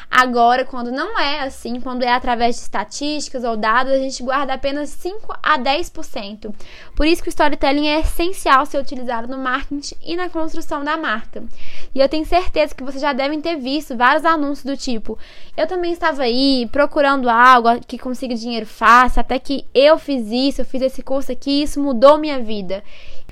Agora, 0.10 0.64
quando 0.64 0.92
não 0.92 1.20
é 1.20 1.42
assim, 1.42 1.80
quando 1.82 2.04
é 2.04 2.14
através 2.14 2.56
de 2.56 2.62
estatísticas 2.62 3.44
ou 3.44 3.58
dados, 3.58 3.92
a 3.92 3.98
gente 3.98 4.22
guarda 4.24 4.54
apenas 4.54 4.90
5 4.90 5.36
a 5.42 5.58
10%. 5.58 6.54
Por 6.96 7.06
isso 7.06 7.22
que 7.22 7.30
o 7.30 7.32
storytelling 7.32 7.88
é 7.88 8.00
essencial 8.00 8.66
ser 8.66 8.78
utilizado 8.78 9.28
no 9.28 9.38
marketing 9.38 9.96
e 10.02 10.16
na 10.16 10.30
construção 10.30 10.84
da 10.84 10.96
marca. 10.96 11.44
E 11.94 12.00
eu 12.00 12.08
tenho 12.08 12.26
certeza 12.26 12.74
que 12.74 12.84
vocês 12.84 13.02
já 13.02 13.14
devem 13.14 13.42
ter 13.42 13.56
visto 13.56 13.98
vários 13.98 14.26
anúncios 14.26 14.66
do 14.66 14.78
tipo: 14.78 15.18
eu 15.58 15.68
também 15.68 15.92
estava 15.92 16.24
aí 16.24 16.70
procurando 16.72 17.30
algo 17.30 17.82
que 17.86 17.98
consiga 17.98 18.36
dinheiro 18.36 18.66
fácil, 18.66 19.20
até 19.20 19.40
que 19.40 19.66
eu 19.74 19.98
fiz 19.98 20.28
isso, 20.30 20.62
eu 20.62 20.66
fiz 20.66 20.82
esse 20.82 21.02
curso 21.02 21.32
aqui, 21.32 21.64
isso 21.64 21.82
mudou 21.82 22.18
minha 22.18 22.40
vida. 22.40 22.84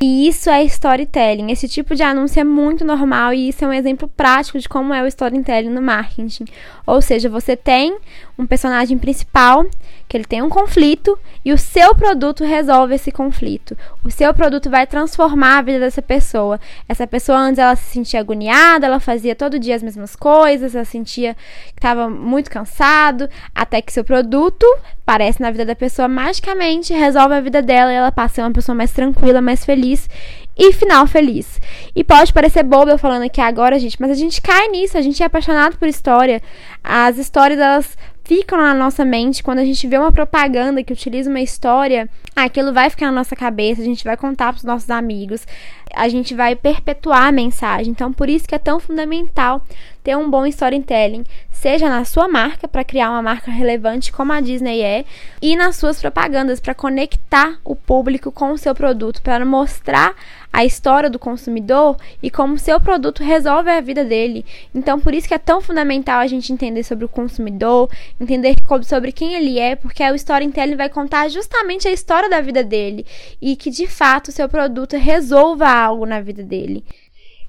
E 0.01 0.27
isso 0.27 0.49
é 0.49 0.63
storytelling. 0.65 1.51
Esse 1.51 1.67
tipo 1.67 1.95
de 1.95 2.03
anúncio 2.03 2.39
é 2.39 2.43
muito 2.43 2.83
normal 2.83 3.33
e 3.33 3.49
isso 3.49 3.63
é 3.63 3.67
um 3.67 3.73
exemplo 3.73 4.07
prático 4.07 4.59
de 4.59 4.67
como 4.67 4.93
é 4.93 5.01
o 5.01 5.07
storytelling 5.07 5.69
no 5.69 5.81
marketing. 5.81 6.45
Ou 6.85 7.01
seja, 7.01 7.29
você 7.29 7.55
tem 7.55 7.97
um 8.37 8.45
personagem 8.45 8.97
principal 8.97 9.65
que 10.07 10.17
ele 10.17 10.25
tem 10.25 10.41
um 10.41 10.49
conflito 10.49 11.17
e 11.43 11.51
o 11.51 11.57
seu 11.57 11.95
produto 11.95 12.43
resolve 12.43 12.95
esse 12.95 13.11
conflito. 13.11 13.77
O 14.03 14.11
seu 14.11 14.33
produto 14.33 14.69
vai 14.69 14.85
transformar 14.85 15.57
a 15.57 15.61
vida 15.61 15.79
dessa 15.79 16.01
pessoa. 16.01 16.59
Essa 16.87 17.07
pessoa 17.07 17.37
antes 17.37 17.59
ela 17.59 17.75
se 17.75 17.91
sentia 17.91 18.19
agoniada, 18.19 18.85
ela 18.85 18.99
fazia 18.99 19.35
todo 19.35 19.59
dia 19.59 19.75
as 19.75 19.83
mesmas 19.83 20.15
coisas, 20.15 20.75
ela 20.75 20.85
sentia 20.85 21.35
que 21.67 21.79
estava 21.79 22.09
muito 22.09 22.49
cansado, 22.49 23.29
até 23.53 23.81
que 23.81 23.91
seu 23.91 24.03
produto 24.03 24.65
aparece 25.05 25.41
na 25.41 25.51
vida 25.51 25.65
da 25.65 25.75
pessoa 25.75 26.07
magicamente, 26.07 26.93
resolve 26.93 27.35
a 27.35 27.41
vida 27.41 27.61
dela 27.61 27.91
e 27.91 27.95
ela 27.95 28.11
passa 28.11 28.33
a 28.33 28.35
ser 28.35 28.41
uma 28.41 28.51
pessoa 28.51 28.75
mais 28.75 28.91
tranquila, 28.91 29.41
mais 29.41 29.65
feliz 29.65 30.09
e 30.57 30.71
final 30.71 31.07
feliz. 31.07 31.59
E 31.95 32.03
pode 32.03 32.31
parecer 32.31 32.63
bobo 32.63 32.91
eu 32.91 32.97
falando 32.97 33.23
aqui 33.23 33.41
agora, 33.41 33.79
gente, 33.79 33.99
mas 33.99 34.11
a 34.11 34.15
gente 34.15 34.41
cai 34.41 34.67
nisso, 34.69 34.97
a 34.97 35.01
gente 35.01 35.21
é 35.21 35.25
apaixonado 35.25 35.77
por 35.77 35.87
história. 35.87 36.41
As 36.83 37.17
histórias 37.17 37.59
elas 37.59 37.97
ficam 38.23 38.57
na 38.57 38.73
nossa 38.73 39.03
mente 39.03 39.43
quando 39.43 39.59
a 39.59 39.65
gente 39.65 39.87
vê 39.87 39.97
uma 39.97 40.11
propaganda 40.11 40.83
que 40.83 40.93
utiliza 40.93 41.29
uma 41.29 41.41
história, 41.41 42.09
aquilo 42.35 42.73
vai 42.73 42.89
ficar 42.89 43.07
na 43.07 43.11
nossa 43.11 43.35
cabeça, 43.35 43.81
a 43.81 43.85
gente 43.85 44.03
vai 44.03 44.15
contar 44.15 44.53
para 44.53 44.57
os 44.57 44.63
nossos 44.63 44.89
amigos, 44.89 45.45
a 45.93 46.07
gente 46.07 46.33
vai 46.33 46.55
perpetuar 46.55 47.27
a 47.27 47.31
mensagem. 47.31 47.91
Então, 47.91 48.11
por 48.11 48.29
isso 48.29 48.47
que 48.47 48.55
é 48.55 48.59
tão 48.59 48.79
fundamental 48.79 49.65
ter 50.03 50.17
um 50.17 50.29
bom 50.29 50.45
storytelling, 50.45 51.23
seja 51.51 51.87
na 51.87 52.03
sua 52.03 52.27
marca 52.27 52.67
para 52.67 52.83
criar 52.83 53.09
uma 53.09 53.21
marca 53.21 53.49
relevante 53.49 54.11
como 54.11 54.33
a 54.33 54.41
Disney 54.41 54.81
é, 54.81 55.05
e 55.41 55.55
nas 55.55 55.77
suas 55.77 56.01
propagandas 56.01 56.59
para 56.59 56.73
conectar 56.73 57.57
o 57.63 57.75
público 57.75 58.31
com 58.31 58.51
o 58.51 58.57
seu 58.57 58.75
produto, 58.75 59.21
para 59.21 59.45
mostrar 59.45 60.13
a 60.51 60.63
história 60.63 61.09
do 61.09 61.17
consumidor 61.17 61.97
e 62.21 62.29
como 62.29 62.53
o 62.53 62.59
seu 62.59 62.79
produto 62.79 63.23
resolve 63.23 63.71
a 63.71 63.81
vida 63.81 64.03
dele. 64.03 64.45
Então, 64.75 64.99
por 64.99 65.13
isso 65.13 65.27
que 65.27 65.33
é 65.33 65.39
tão 65.39 65.61
fundamental 65.61 66.19
a 66.19 66.27
gente 66.27 66.53
entender 66.53 66.83
sobre 66.83 67.05
o 67.05 67.09
consumidor, 67.09 67.89
entender 68.19 68.53
sobre 68.83 69.11
quem 69.11 69.33
ele 69.33 69.57
é, 69.57 69.75
porque 69.75 70.03
o 70.03 70.15
storytelling 70.15 70.75
vai 70.75 70.89
contar 70.89 71.29
justamente 71.29 71.87
a 71.87 71.91
história 71.91 72.29
da 72.29 72.41
vida 72.41 72.63
dele 72.63 73.05
e 73.41 73.55
que 73.55 73.71
de 73.71 73.87
fato 73.87 74.27
o 74.27 74.31
seu 74.31 74.47
produto 74.49 74.95
resolva 74.95 75.67
algo 75.69 76.05
na 76.05 76.21
vida 76.21 76.43
dele. 76.43 76.83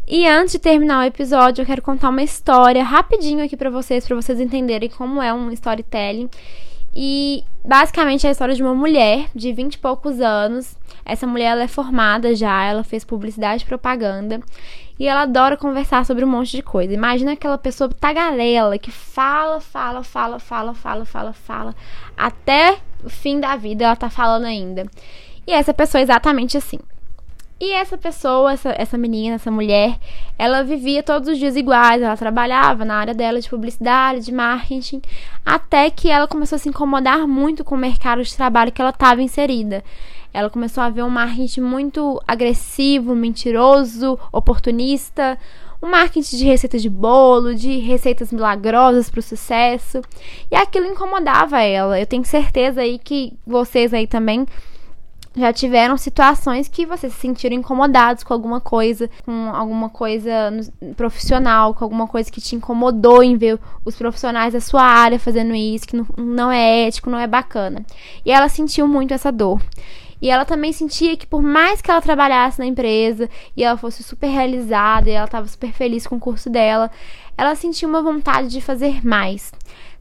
E 0.07 0.29
antes 0.29 0.53
de 0.53 0.59
terminar 0.59 1.01
o 1.01 1.07
episódio, 1.07 1.63
eu 1.63 1.67
quero 1.67 1.81
contar 1.81 2.11
uma 2.11 2.23
história 2.23 2.85
rapidinho 2.85 3.43
aqui 3.43 3.57
para 3.57 3.71
vocês, 3.71 4.07
para 4.07 4.15
vocês 4.15 4.39
entenderem 4.39 4.91
como 4.91 5.23
é 5.23 5.33
um 5.33 5.51
storytelling. 5.51 6.29
E 6.95 7.43
basicamente 7.65 8.27
é 8.27 8.29
a 8.29 8.33
história 8.33 8.55
de 8.55 8.63
uma 8.63 8.75
mulher 8.75 9.29
de 9.35 9.51
20 9.53 9.75
e 9.75 9.79
poucos 9.79 10.21
anos. 10.21 10.77
Essa 11.07 11.27
mulher 11.27 11.53
ela 11.53 11.63
é 11.63 11.69
formada 11.69 12.37
já, 12.37 12.65
ela 12.65 12.85
fez 12.85 13.03
publicidade 13.03 13.65
e 13.65 13.67
propaganda. 13.67 14.41
E 14.99 15.09
ela 15.09 15.23
adora 15.23 15.57
conversar 15.57 16.05
sobre 16.05 16.23
um 16.23 16.29
monte 16.29 16.53
de 16.53 16.63
coisa. 16.63 16.93
Imagina 16.93 17.33
aquela 17.33 17.59
pessoa 17.59 17.89
tagarela 17.89 18.79
que 18.79 18.91
fala, 18.91 19.59
fala, 19.59 20.05
fala, 20.05 20.39
fala, 20.39 20.75
fala, 20.75 21.05
fala, 21.07 21.33
fala. 21.33 21.75
Até 22.17 22.77
o 23.03 23.09
fim 23.09 23.41
da 23.41 23.57
vida 23.57 23.87
ela 23.87 23.97
tá 23.97 24.11
falando 24.11 24.45
ainda. 24.45 24.87
E 25.47 25.53
essa 25.53 25.73
pessoa 25.73 26.01
é 26.01 26.05
exatamente 26.05 26.59
assim. 26.59 26.79
E 27.65 27.73
essa 27.73 27.97
pessoa, 27.97 28.53
essa, 28.53 28.75
essa 28.77 28.99
menina, 28.99 29.37
essa 29.37 29.51
mulher, 29.51 29.99
ela 30.39 30.63
vivia 30.63 31.03
todos 31.03 31.31
os 31.31 31.39
dias 31.39 31.57
iguais, 31.57 32.03
ela 32.03 32.15
trabalhava 32.15 32.85
na 32.85 32.95
área 32.95 33.15
dela 33.15 33.41
de 33.41 33.49
publicidade, 33.49 34.27
de 34.27 34.33
marketing, 34.33 35.01
até 35.47 35.89
que 35.89 36.11
ela 36.11 36.29
começou 36.29 36.57
a 36.57 36.59
se 36.59 36.69
incomodar 36.69 37.27
muito 37.27 37.65
com 37.65 37.75
o 37.75 37.79
mercado 37.79 38.23
de 38.23 38.37
trabalho 38.37 38.71
que 38.71 38.83
ela 38.83 38.91
estava 38.91 39.23
inserida. 39.23 39.83
Ela 40.31 40.51
começou 40.51 40.83
a 40.83 40.91
ver 40.91 41.05
um 41.05 41.09
marketing 41.09 41.63
muito 41.63 42.21
agressivo, 42.29 43.15
mentiroso, 43.15 44.19
oportunista, 44.31 45.39
um 45.83 45.89
marketing 45.89 46.37
de 46.37 46.45
receita 46.45 46.79
de 46.79 46.91
bolo, 46.91 47.55
de 47.55 47.79
receitas 47.79 48.31
milagrosas 48.31 49.09
para 49.09 49.21
o 49.21 49.23
sucesso. 49.23 50.03
E 50.51 50.55
aquilo 50.55 50.85
incomodava 50.85 51.63
ela. 51.63 51.99
Eu 51.99 52.07
tenho 52.07 52.27
certeza 52.27 52.83
aí 52.83 52.99
que 52.99 53.33
vocês 53.47 53.95
aí 53.95 54.07
também 54.07 54.45
já 55.37 55.53
tiveram 55.53 55.97
situações 55.97 56.69
que 56.69 56.87
vocês 56.87 57.13
se 57.13 57.21
sentiram 57.21 57.57
incomodados 57.57 58.23
com 58.23 58.33
alguma 58.33 58.61
coisa, 58.61 59.11
com 59.25 59.51
alguma 59.51 59.89
coisa 59.89 60.53
profissional, 60.97 61.75
com 61.75 61.85
alguma 61.85 62.07
coisa 62.07 62.31
que 62.31 62.41
te 62.41 62.55
incomodou 62.55 63.23
em 63.23 63.37
ver 63.37 63.59
os 63.85 63.97
profissionais 63.97 64.53
da 64.53 64.61
sua 64.61 64.83
área 64.83 65.19
fazendo 65.19 65.55
isso, 65.55 65.87
que 65.87 66.01
não 66.17 66.51
é 66.51 66.87
ético, 66.87 67.11
não 67.11 67.19
é 67.19 67.27
bacana. 67.27 67.85
E 68.25 68.31
ela 68.31 68.49
sentiu 68.49 68.87
muito 68.87 69.13
essa 69.13 69.33
dor. 69.33 69.61
E 70.23 70.31
ela 70.31 70.45
também 70.45 70.73
sentia 70.73 71.17
que 71.17 71.27
por 71.27 71.43
mais 71.43 71.83
que 71.83 71.91
ela 71.91 72.01
trabalhasse 72.01 72.59
na 72.59 72.65
empresa 72.65 73.29
e 73.57 73.63
ela 73.63 73.77
fosse 73.77 74.03
super 74.03 74.29
realizada 74.29 75.11
e 75.11 75.13
ela 75.13 75.27
estava 75.27 75.47
super 75.47 75.73
feliz 75.73 76.07
com 76.07 76.17
o 76.17 76.21
curso 76.21 76.49
dela, 76.49 76.91
ela 77.37 77.55
sentia 77.55 77.87
uma 77.87 78.01
vontade 78.01 78.49
de 78.49 78.61
fazer 78.61 79.05
mais. 79.07 79.53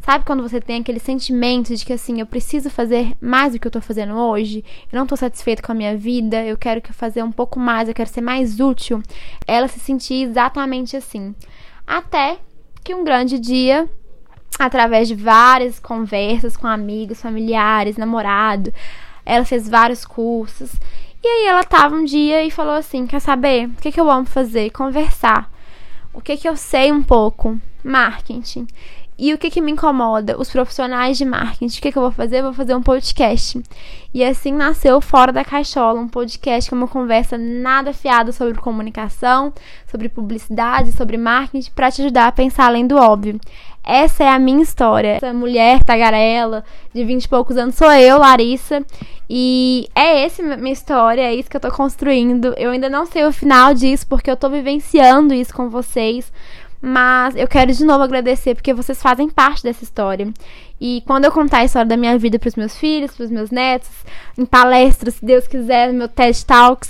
Sabe 0.03 0.25
quando 0.25 0.43
você 0.43 0.59
tem 0.59 0.81
aquele 0.81 0.99
sentimento 0.99 1.73
de 1.73 1.85
que 1.85 1.93
assim, 1.93 2.19
eu 2.19 2.25
preciso 2.25 2.69
fazer 2.69 3.15
mais 3.21 3.53
do 3.53 3.59
que 3.59 3.65
eu 3.65 3.71
tô 3.71 3.79
fazendo 3.79 4.13
hoje? 4.15 4.63
Eu 4.91 4.99
não 4.99 5.07
tô 5.07 5.15
satisfeito 5.15 5.63
com 5.63 5.71
a 5.71 5.75
minha 5.75 5.95
vida, 5.95 6.43
eu 6.43 6.57
quero 6.57 6.81
fazer 6.91 7.23
um 7.23 7.31
pouco 7.31 7.57
mais, 7.57 7.87
eu 7.87 7.95
quero 7.95 8.09
ser 8.09 8.19
mais 8.19 8.59
útil. 8.59 9.01
Ela 9.47 9.69
se 9.69 9.79
sentia 9.79 10.25
exatamente 10.25 10.97
assim. 10.97 11.33
Até 11.87 12.37
que 12.83 12.93
um 12.93 13.05
grande 13.05 13.39
dia, 13.39 13.89
através 14.59 15.07
de 15.07 15.15
várias 15.15 15.79
conversas 15.79 16.57
com 16.57 16.67
amigos, 16.67 17.21
familiares, 17.21 17.95
namorado, 17.95 18.73
ela 19.25 19.45
fez 19.45 19.69
vários 19.69 20.05
cursos. 20.05 20.73
E 21.23 21.27
aí 21.27 21.45
ela 21.45 21.63
tava 21.63 21.95
um 21.95 22.03
dia 22.03 22.43
e 22.43 22.51
falou 22.51 22.73
assim: 22.73 23.07
Quer 23.07 23.21
saber? 23.21 23.67
O 23.67 23.81
que, 23.81 23.89
que 23.89 24.01
eu 24.01 24.11
amo 24.11 24.25
fazer? 24.25 24.69
Conversar. 24.71 25.49
O 26.11 26.19
que, 26.19 26.35
que 26.35 26.47
eu 26.47 26.57
sei 26.57 26.91
um 26.91 27.01
pouco? 27.01 27.57
Marketing. 27.81 28.67
E 29.23 29.33
o 29.33 29.37
que, 29.37 29.49
que 29.49 29.61
me 29.61 29.71
incomoda? 29.71 30.37
Os 30.37 30.49
profissionais 30.49 31.17
de 31.17 31.23
marketing. 31.23 31.77
O 31.77 31.81
que, 31.81 31.93
que 31.93 31.97
eu 31.97 32.01
vou 32.01 32.11
fazer? 32.11 32.39
Eu 32.39 32.43
vou 32.43 32.53
fazer 32.53 32.75
um 32.75 32.81
podcast. 32.81 33.57
E 34.13 34.21
assim 34.21 34.51
nasceu 34.51 34.99
Fora 34.99 35.31
da 35.31 35.45
Caixola, 35.45 35.97
um 35.97 36.09
podcast 36.09 36.69
que 36.69 36.75
é 36.75 36.77
uma 36.77 36.89
conversa 36.89 37.37
nada 37.37 37.93
fiada 37.93 38.33
sobre 38.33 38.59
comunicação, 38.59 39.53
sobre 39.89 40.09
publicidade, 40.09 40.91
sobre 40.91 41.15
marketing, 41.15 41.71
para 41.71 41.89
te 41.89 42.01
ajudar 42.01 42.27
a 42.27 42.31
pensar 42.33 42.65
além 42.65 42.85
do 42.85 42.97
óbvio. 42.97 43.39
Essa 43.81 44.25
é 44.25 44.29
a 44.29 44.37
minha 44.37 44.61
história. 44.61 45.15
Essa 45.15 45.33
mulher 45.33 45.81
tagarela 45.85 46.65
de 46.93 47.05
20 47.05 47.23
e 47.23 47.29
poucos 47.29 47.55
anos 47.55 47.75
sou 47.75 47.93
eu, 47.93 48.17
Larissa. 48.17 48.85
E 49.29 49.87
é 49.95 50.25
essa 50.25 50.43
minha 50.43 50.73
história, 50.73 51.21
é 51.21 51.33
isso 51.33 51.49
que 51.49 51.55
eu 51.55 51.61
tô 51.61 51.71
construindo. 51.71 52.53
Eu 52.57 52.71
ainda 52.71 52.89
não 52.89 53.05
sei 53.05 53.23
o 53.25 53.31
final 53.31 53.73
disso, 53.73 54.05
porque 54.05 54.29
eu 54.29 54.35
tô 54.35 54.49
vivenciando 54.49 55.33
isso 55.33 55.53
com 55.53 55.69
vocês. 55.69 56.29
Mas 56.85 57.33
eu 57.37 57.47
quero 57.47 57.71
de 57.71 57.85
novo 57.85 58.03
agradecer 58.03 58.55
porque 58.55 58.73
vocês 58.73 59.01
fazem 59.01 59.29
parte 59.29 59.63
dessa 59.63 59.85
história. 59.85 60.33
E 60.81 61.01
quando 61.07 61.23
eu 61.23 61.31
contar 61.31 61.59
a 61.59 61.63
história 61.63 61.87
da 61.87 61.95
minha 61.95 62.17
vida 62.17 62.37
para 62.37 62.49
os 62.49 62.57
meus 62.57 62.75
filhos, 62.75 63.15
para 63.15 63.23
os 63.23 63.31
meus 63.31 63.49
netos, 63.49 63.89
em 64.37 64.45
palestras, 64.45 65.13
se 65.13 65.23
Deus 65.23 65.47
quiser, 65.47 65.93
no 65.93 65.99
meu 65.99 66.09
TED 66.09 66.45
Talks, 66.45 66.89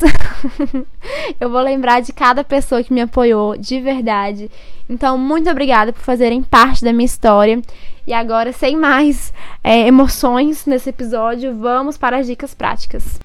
eu 1.40 1.48
vou 1.48 1.62
lembrar 1.62 2.02
de 2.02 2.12
cada 2.12 2.44
pessoa 2.44 2.82
que 2.82 2.92
me 2.92 3.02
apoiou 3.02 3.56
de 3.56 3.80
verdade. 3.82 4.50
Então, 4.90 5.16
muito 5.16 5.48
obrigada 5.48 5.94
por 5.94 6.02
fazerem 6.02 6.42
parte 6.42 6.84
da 6.84 6.92
minha 6.92 7.06
história. 7.06 7.62
E 8.08 8.14
agora, 8.14 8.52
sem 8.52 8.76
mais 8.76 9.32
é, 9.64 9.86
emoções 9.86 10.66
nesse 10.66 10.90
episódio, 10.90 11.56
vamos 11.56 12.00
para 12.00 12.18
as 12.18 12.26
dicas 12.26 12.56
práticas. 12.56 13.20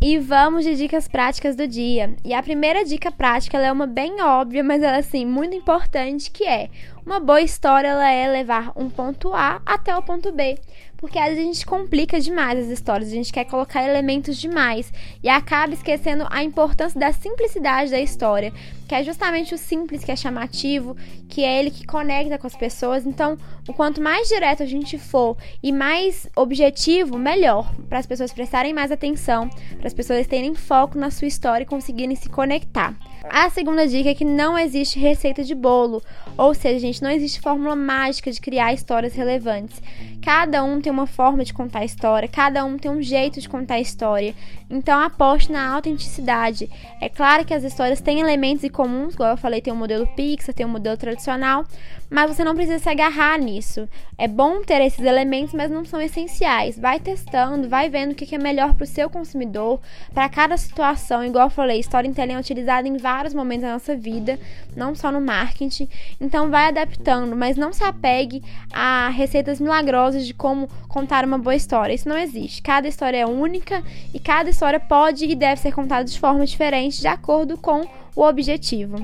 E 0.00 0.18
vamos 0.18 0.64
de 0.64 0.76
dicas 0.76 1.08
práticas 1.08 1.56
do 1.56 1.66
dia. 1.66 2.14
E 2.24 2.34
a 2.34 2.42
primeira 2.42 2.84
dica 2.84 3.10
prática 3.10 3.58
é 3.58 3.72
uma 3.72 3.86
bem 3.86 4.20
óbvia, 4.20 4.62
mas 4.62 4.82
ela 4.82 4.96
é 4.96 5.00
assim 5.00 5.24
muito 5.24 5.56
importante, 5.56 6.30
que 6.30 6.44
é 6.44 6.68
uma 7.06 7.20
boa 7.20 7.40
história 7.40 7.86
ela 7.86 8.10
é 8.10 8.28
levar 8.28 8.72
um 8.74 8.90
ponto 8.90 9.32
A 9.32 9.62
até 9.64 9.96
o 9.96 10.02
ponto 10.02 10.32
B. 10.32 10.58
Porque 10.96 11.18
às 11.18 11.28
vezes 11.28 11.42
a 11.42 11.46
gente 11.46 11.66
complica 11.66 12.18
demais 12.18 12.58
as 12.58 12.70
histórias, 12.70 13.10
a 13.10 13.14
gente 13.14 13.32
quer 13.32 13.44
colocar 13.44 13.84
elementos 13.84 14.36
demais 14.38 14.92
e 15.22 15.28
acaba 15.28 15.74
esquecendo 15.74 16.26
a 16.30 16.42
importância 16.42 16.98
da 16.98 17.12
simplicidade 17.12 17.90
da 17.90 18.00
história, 18.00 18.52
que 18.88 18.94
é 18.94 19.04
justamente 19.04 19.54
o 19.54 19.58
simples 19.58 20.02
que 20.02 20.10
é 20.10 20.16
chamativo, 20.16 20.96
que 21.28 21.44
é 21.44 21.60
ele 21.60 21.70
que 21.70 21.86
conecta 21.86 22.38
com 22.38 22.46
as 22.46 22.56
pessoas. 22.56 23.06
Então, 23.06 23.36
o 23.68 23.74
quanto 23.74 24.00
mais 24.00 24.26
direto 24.26 24.62
a 24.62 24.66
gente 24.66 24.98
for 24.98 25.36
e 25.62 25.70
mais 25.70 26.26
objetivo, 26.34 27.18
melhor, 27.18 27.72
para 27.88 27.98
as 27.98 28.06
pessoas 28.06 28.32
prestarem 28.32 28.72
mais 28.72 28.90
atenção, 28.90 29.48
para 29.76 29.86
as 29.86 29.94
pessoas 29.94 30.26
terem 30.26 30.54
foco 30.54 30.98
na 30.98 31.10
sua 31.10 31.28
história 31.28 31.62
e 31.62 31.66
conseguirem 31.66 32.16
se 32.16 32.28
conectar. 32.30 32.96
A 33.30 33.50
segunda 33.50 33.86
dica 33.86 34.10
é 34.10 34.14
que 34.14 34.24
não 34.24 34.58
existe 34.58 34.98
receita 34.98 35.42
de 35.42 35.54
bolo, 35.54 36.02
ou 36.36 36.54
seja, 36.54 36.78
gente, 36.78 37.02
não 37.02 37.10
existe 37.10 37.40
fórmula 37.40 37.76
mágica 37.76 38.30
de 38.30 38.40
criar 38.40 38.72
histórias 38.72 39.14
relevantes. 39.14 39.80
Cada 40.26 40.64
um 40.64 40.80
tem 40.80 40.90
uma 40.90 41.06
forma 41.06 41.44
de 41.44 41.54
contar 41.54 41.78
a 41.78 41.84
história, 41.84 42.26
cada 42.26 42.64
um 42.64 42.76
tem 42.76 42.90
um 42.90 43.00
jeito 43.00 43.40
de 43.40 43.48
contar 43.48 43.74
a 43.74 43.80
história. 43.80 44.34
Então 44.68 45.00
aposte 45.00 45.52
na 45.52 45.72
autenticidade. 45.72 46.68
É 47.00 47.08
claro 47.08 47.44
que 47.44 47.54
as 47.54 47.62
histórias 47.62 48.00
têm 48.00 48.18
elementos 48.18 48.64
em 48.64 48.68
comuns, 48.68 49.14
igual 49.14 49.30
eu 49.30 49.36
falei, 49.36 49.60
tem 49.60 49.72
o 49.72 49.76
um 49.76 49.78
modelo 49.78 50.04
Pixar, 50.16 50.52
tem 50.52 50.66
o 50.66 50.68
um 50.68 50.72
modelo 50.72 50.96
tradicional, 50.96 51.64
mas 52.10 52.34
você 52.34 52.42
não 52.44 52.54
precisa 52.54 52.80
se 52.80 52.88
agarrar 52.88 53.38
nisso. 53.38 53.88
É 54.18 54.26
bom 54.26 54.62
ter 54.62 54.80
esses 54.80 55.04
elementos, 55.04 55.52
mas 55.52 55.70
não 55.70 55.84
são 55.84 56.00
essenciais. 56.00 56.78
Vai 56.78 56.98
testando, 56.98 57.68
vai 57.68 57.88
vendo 57.88 58.12
o 58.12 58.14
que 58.14 58.34
é 58.34 58.38
melhor 58.38 58.74
para 58.74 58.84
o 58.84 58.86
seu 58.86 59.10
consumidor, 59.10 59.80
para 60.14 60.28
cada 60.28 60.56
situação. 60.56 61.24
Igual 61.24 61.46
eu 61.46 61.50
falei, 61.50 61.80
storytelling 61.80 62.34
é 62.34 62.38
utilizado 62.38 62.86
em 62.88 62.96
vários 62.96 63.34
momentos 63.34 63.62
da 63.62 63.72
nossa 63.72 63.96
vida, 63.96 64.38
não 64.74 64.94
só 64.94 65.10
no 65.10 65.20
marketing. 65.20 65.88
Então 66.20 66.50
vai 66.50 66.68
adaptando, 66.68 67.36
mas 67.36 67.56
não 67.56 67.72
se 67.72 67.84
apegue 67.84 68.42
a 68.72 69.08
receitas 69.08 69.60
milagrosas 69.60 70.15
de 70.24 70.32
como 70.32 70.68
contar 70.88 71.24
uma 71.24 71.38
boa 71.38 71.54
história. 71.54 71.94
Isso 71.94 72.08
não 72.08 72.16
existe. 72.16 72.62
Cada 72.62 72.86
história 72.88 73.18
é 73.18 73.26
única 73.26 73.82
e 74.14 74.18
cada 74.18 74.50
história 74.50 74.78
pode 74.78 75.24
e 75.24 75.34
deve 75.34 75.60
ser 75.60 75.72
contada 75.72 76.04
de 76.04 76.18
forma 76.18 76.46
diferente 76.46 77.00
de 77.00 77.08
acordo 77.08 77.56
com 77.56 77.82
o 78.14 78.22
objetivo. 78.22 78.96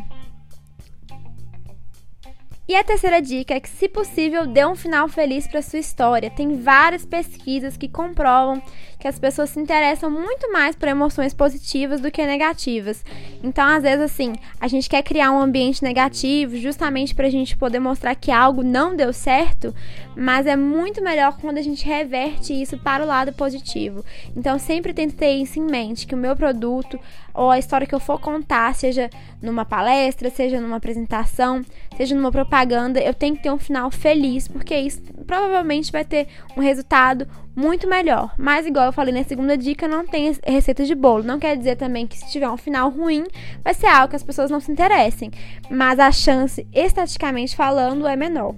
E 2.68 2.76
a 2.76 2.84
terceira 2.84 3.20
dica 3.20 3.54
é 3.54 3.60
que, 3.60 3.68
se 3.68 3.88
possível, 3.88 4.46
dê 4.46 4.64
um 4.64 4.76
final 4.76 5.08
feliz 5.08 5.46
para 5.46 5.60
sua 5.60 5.80
história. 5.80 6.30
Tem 6.30 6.56
várias 6.56 7.04
pesquisas 7.04 7.76
que 7.76 7.88
comprovam 7.88 8.62
que 9.02 9.08
as 9.08 9.18
pessoas 9.18 9.50
se 9.50 9.58
interessam 9.58 10.08
muito 10.08 10.52
mais 10.52 10.76
por 10.76 10.86
emoções 10.86 11.34
positivas 11.34 12.00
do 12.00 12.08
que 12.08 12.24
negativas. 12.24 13.04
Então, 13.42 13.66
às 13.66 13.82
vezes, 13.82 14.00
assim, 14.00 14.32
a 14.60 14.68
gente 14.68 14.88
quer 14.88 15.02
criar 15.02 15.32
um 15.32 15.40
ambiente 15.40 15.82
negativo 15.82 16.56
justamente 16.56 17.12
para 17.12 17.26
a 17.26 17.30
gente 17.30 17.56
poder 17.56 17.80
mostrar 17.80 18.14
que 18.14 18.30
algo 18.30 18.62
não 18.62 18.94
deu 18.94 19.12
certo, 19.12 19.74
mas 20.16 20.46
é 20.46 20.54
muito 20.54 21.02
melhor 21.02 21.36
quando 21.40 21.58
a 21.58 21.62
gente 21.62 21.84
reverte 21.84 22.52
isso 22.52 22.78
para 22.78 23.02
o 23.02 23.06
lado 23.06 23.32
positivo. 23.32 24.04
Então, 24.36 24.56
sempre 24.56 24.94
tento 24.94 25.16
ter 25.16 25.32
isso 25.32 25.58
em 25.58 25.66
mente, 25.66 26.06
que 26.06 26.14
o 26.14 26.18
meu 26.18 26.36
produto 26.36 26.96
ou 27.34 27.50
a 27.50 27.58
história 27.58 27.86
que 27.86 27.94
eu 27.94 28.00
for 28.00 28.20
contar, 28.20 28.72
seja 28.74 29.10
numa 29.40 29.64
palestra, 29.64 30.30
seja 30.30 30.60
numa 30.60 30.76
apresentação, 30.76 31.64
seja 31.96 32.14
numa 32.14 32.30
propaganda, 32.30 33.00
eu 33.00 33.14
tenho 33.14 33.34
que 33.34 33.42
ter 33.42 33.50
um 33.50 33.58
final 33.58 33.90
feliz, 33.90 34.46
porque 34.46 34.76
isso 34.76 35.02
provavelmente 35.26 35.90
vai 35.90 36.04
ter 36.04 36.28
um 36.56 36.60
resultado 36.60 37.26
muito 37.54 37.88
melhor. 37.88 38.34
Mas, 38.38 38.66
igual 38.66 38.91
eu 38.92 38.94
falei 38.94 39.14
na 39.14 39.24
segunda 39.24 39.56
dica, 39.56 39.88
não 39.88 40.06
tem 40.06 40.36
receita 40.44 40.84
de 40.84 40.94
bolo. 40.94 41.24
Não 41.24 41.38
quer 41.38 41.56
dizer 41.56 41.76
também 41.76 42.06
que 42.06 42.18
se 42.18 42.30
tiver 42.30 42.48
um 42.48 42.58
final 42.58 42.90
ruim, 42.90 43.24
vai 43.64 43.72
ser 43.72 43.86
algo 43.86 44.10
que 44.10 44.16
as 44.16 44.22
pessoas 44.22 44.50
não 44.50 44.60
se 44.60 44.70
interessem. 44.70 45.30
Mas 45.70 45.98
a 45.98 46.12
chance, 46.12 46.66
estatisticamente 46.72 47.56
falando, 47.56 48.06
é 48.06 48.14
menor. 48.14 48.54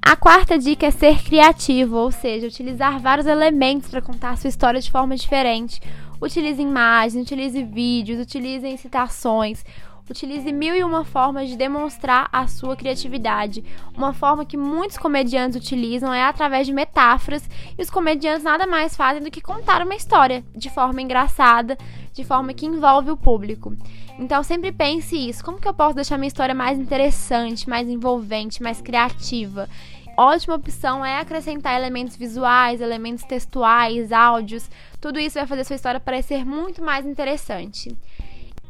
A 0.00 0.16
quarta 0.16 0.58
dica 0.58 0.86
é 0.86 0.90
ser 0.90 1.22
criativo, 1.22 1.96
ou 1.96 2.12
seja, 2.12 2.46
utilizar 2.46 3.00
vários 3.00 3.26
elementos 3.26 3.90
para 3.90 4.00
contar 4.00 4.38
sua 4.38 4.48
história 4.48 4.80
de 4.80 4.90
forma 4.90 5.16
diferente. 5.16 5.80
Utilize 6.20 6.62
imagens, 6.62 7.24
utilize 7.24 7.64
vídeos, 7.64 8.20
utilize 8.20 8.76
citações, 8.78 9.64
Utilize 10.12 10.52
mil 10.52 10.76
e 10.76 10.84
uma 10.84 11.06
formas 11.06 11.48
de 11.48 11.56
demonstrar 11.56 12.28
a 12.30 12.46
sua 12.46 12.76
criatividade. 12.76 13.64
Uma 13.96 14.12
forma 14.12 14.44
que 14.44 14.58
muitos 14.58 14.98
comediantes 14.98 15.56
utilizam 15.56 16.12
é 16.12 16.22
através 16.22 16.66
de 16.66 16.72
metáforas, 16.74 17.48
e 17.78 17.80
os 17.80 17.88
comediantes 17.88 18.44
nada 18.44 18.66
mais 18.66 18.94
fazem 18.94 19.22
do 19.22 19.30
que 19.30 19.40
contar 19.40 19.80
uma 19.80 19.94
história 19.94 20.44
de 20.54 20.68
forma 20.68 21.00
engraçada, 21.00 21.78
de 22.12 22.24
forma 22.24 22.52
que 22.52 22.66
envolve 22.66 23.10
o 23.10 23.16
público. 23.16 23.74
Então 24.18 24.42
sempre 24.42 24.70
pense 24.70 25.16
isso, 25.16 25.42
como 25.42 25.58
que 25.58 25.66
eu 25.66 25.72
posso 25.72 25.94
deixar 25.94 26.18
minha 26.18 26.28
história 26.28 26.54
mais 26.54 26.78
interessante, 26.78 27.66
mais 27.66 27.88
envolvente, 27.88 28.62
mais 28.62 28.82
criativa? 28.82 29.66
Ótima 30.14 30.56
opção 30.56 31.02
é 31.02 31.18
acrescentar 31.18 31.74
elementos 31.74 32.16
visuais, 32.16 32.82
elementos 32.82 33.24
textuais, 33.24 34.12
áudios. 34.12 34.68
Tudo 35.00 35.18
isso 35.18 35.38
vai 35.38 35.46
fazer 35.46 35.64
sua 35.64 35.76
história 35.76 35.98
parecer 35.98 36.44
muito 36.44 36.84
mais 36.84 37.06
interessante. 37.06 37.96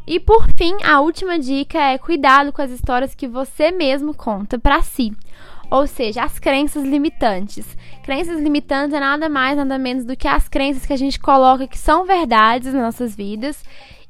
E 0.06 0.18
por 0.18 0.46
fim, 0.56 0.76
a 0.84 1.00
última 1.00 1.38
dica 1.38 1.78
é 1.78 1.96
cuidado 1.96 2.52
com 2.52 2.60
as 2.60 2.70
histórias 2.70 3.14
que 3.14 3.28
você 3.28 3.70
mesmo 3.70 4.14
conta 4.14 4.58
para 4.58 4.82
si. 4.82 5.12
Ou 5.70 5.86
seja, 5.86 6.22
as 6.24 6.38
crenças 6.38 6.82
limitantes. 6.82 7.76
Crenças 8.02 8.40
limitantes 8.40 8.94
é 8.94 9.00
nada 9.00 9.28
mais, 9.28 9.56
nada 9.56 9.78
menos 9.78 10.04
do 10.04 10.16
que 10.16 10.28
as 10.28 10.48
crenças 10.48 10.84
que 10.84 10.92
a 10.92 10.98
gente 10.98 11.18
coloca 11.18 11.66
que 11.66 11.78
são 11.78 12.04
verdades 12.04 12.74
nas 12.74 12.82
nossas 12.82 13.14
vidas 13.14 13.64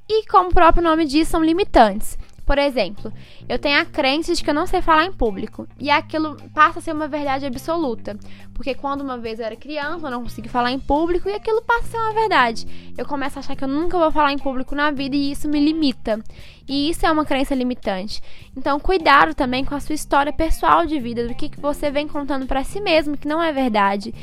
e, 0.09 0.27
como 0.27 0.49
o 0.49 0.55
próprio 0.55 0.83
nome 0.83 1.05
diz, 1.05 1.29
são 1.29 1.45
limitantes. 1.45 2.19
Por 2.45 2.59
exemplo, 2.59 3.13
eu 3.49 3.59
tenho 3.59 3.81
a 3.81 3.85
crença 3.85 4.35
de 4.35 4.43
que 4.43 4.51
eu 4.51 4.55
não 4.55 4.67
sei 4.67 4.83
falar 4.83 5.05
em 5.05 5.13
público. 5.13 5.67
E 5.79 5.91
aquilo 5.91 6.37
passa 6.53 6.81
a 6.81 6.83
ser 6.83 6.93
uma 6.93 7.07
verdade 7.07 7.47
absoluta. 7.47 8.19
Porque 8.53 8.75
quando 8.75 9.01
uma 9.01 9.17
vez 9.17 9.39
eu 9.39 9.47
era 9.47 9.57
criança, 9.57 10.07
eu 10.07 10.11
não 10.11 10.23
consegui 10.23 10.49
falar 10.49 10.73
em 10.73 10.79
público 10.79 11.29
e 11.29 11.35
aquilo 11.35 11.63
passa 11.63 11.85
a 11.85 11.91
ser 11.91 11.97
uma 11.99 12.13
verdade. 12.13 12.93
Eu 12.97 13.07
começo 13.07 13.39
a 13.39 13.41
achar 13.41 13.57
que 13.57 13.65
eu 13.65 13.69
nunca 13.69 13.99
vou 13.99 14.11
falar 14.11 14.33
em 14.33 14.39
público 14.39 14.75
na 14.75 14.91
vida 14.91 15.15
e 15.15 15.31
isso 15.31 15.49
me 15.49 15.61
limita. 15.61 16.21
E 16.69 16.91
isso 16.91 17.07
é 17.07 17.11
uma 17.11 17.25
crença 17.25 17.55
limitante. 17.55 18.21
Então, 18.57 18.79
cuidado 18.79 19.35
também 19.35 19.65
com 19.65 19.75
a 19.75 19.81
sua 19.81 19.95
história 19.95 20.33
pessoal 20.33 20.87
de 20.87 20.99
vida, 20.99 21.27
do 21.27 21.35
que, 21.35 21.49
que 21.49 21.61
você 21.61 21.91
vem 21.91 22.07
contando 22.07 22.47
para 22.47 22.65
si 22.65 22.81
mesmo, 22.81 23.17
que 23.17 23.27
não 23.27 23.43
é 23.43 23.53
verdade. 23.53 24.15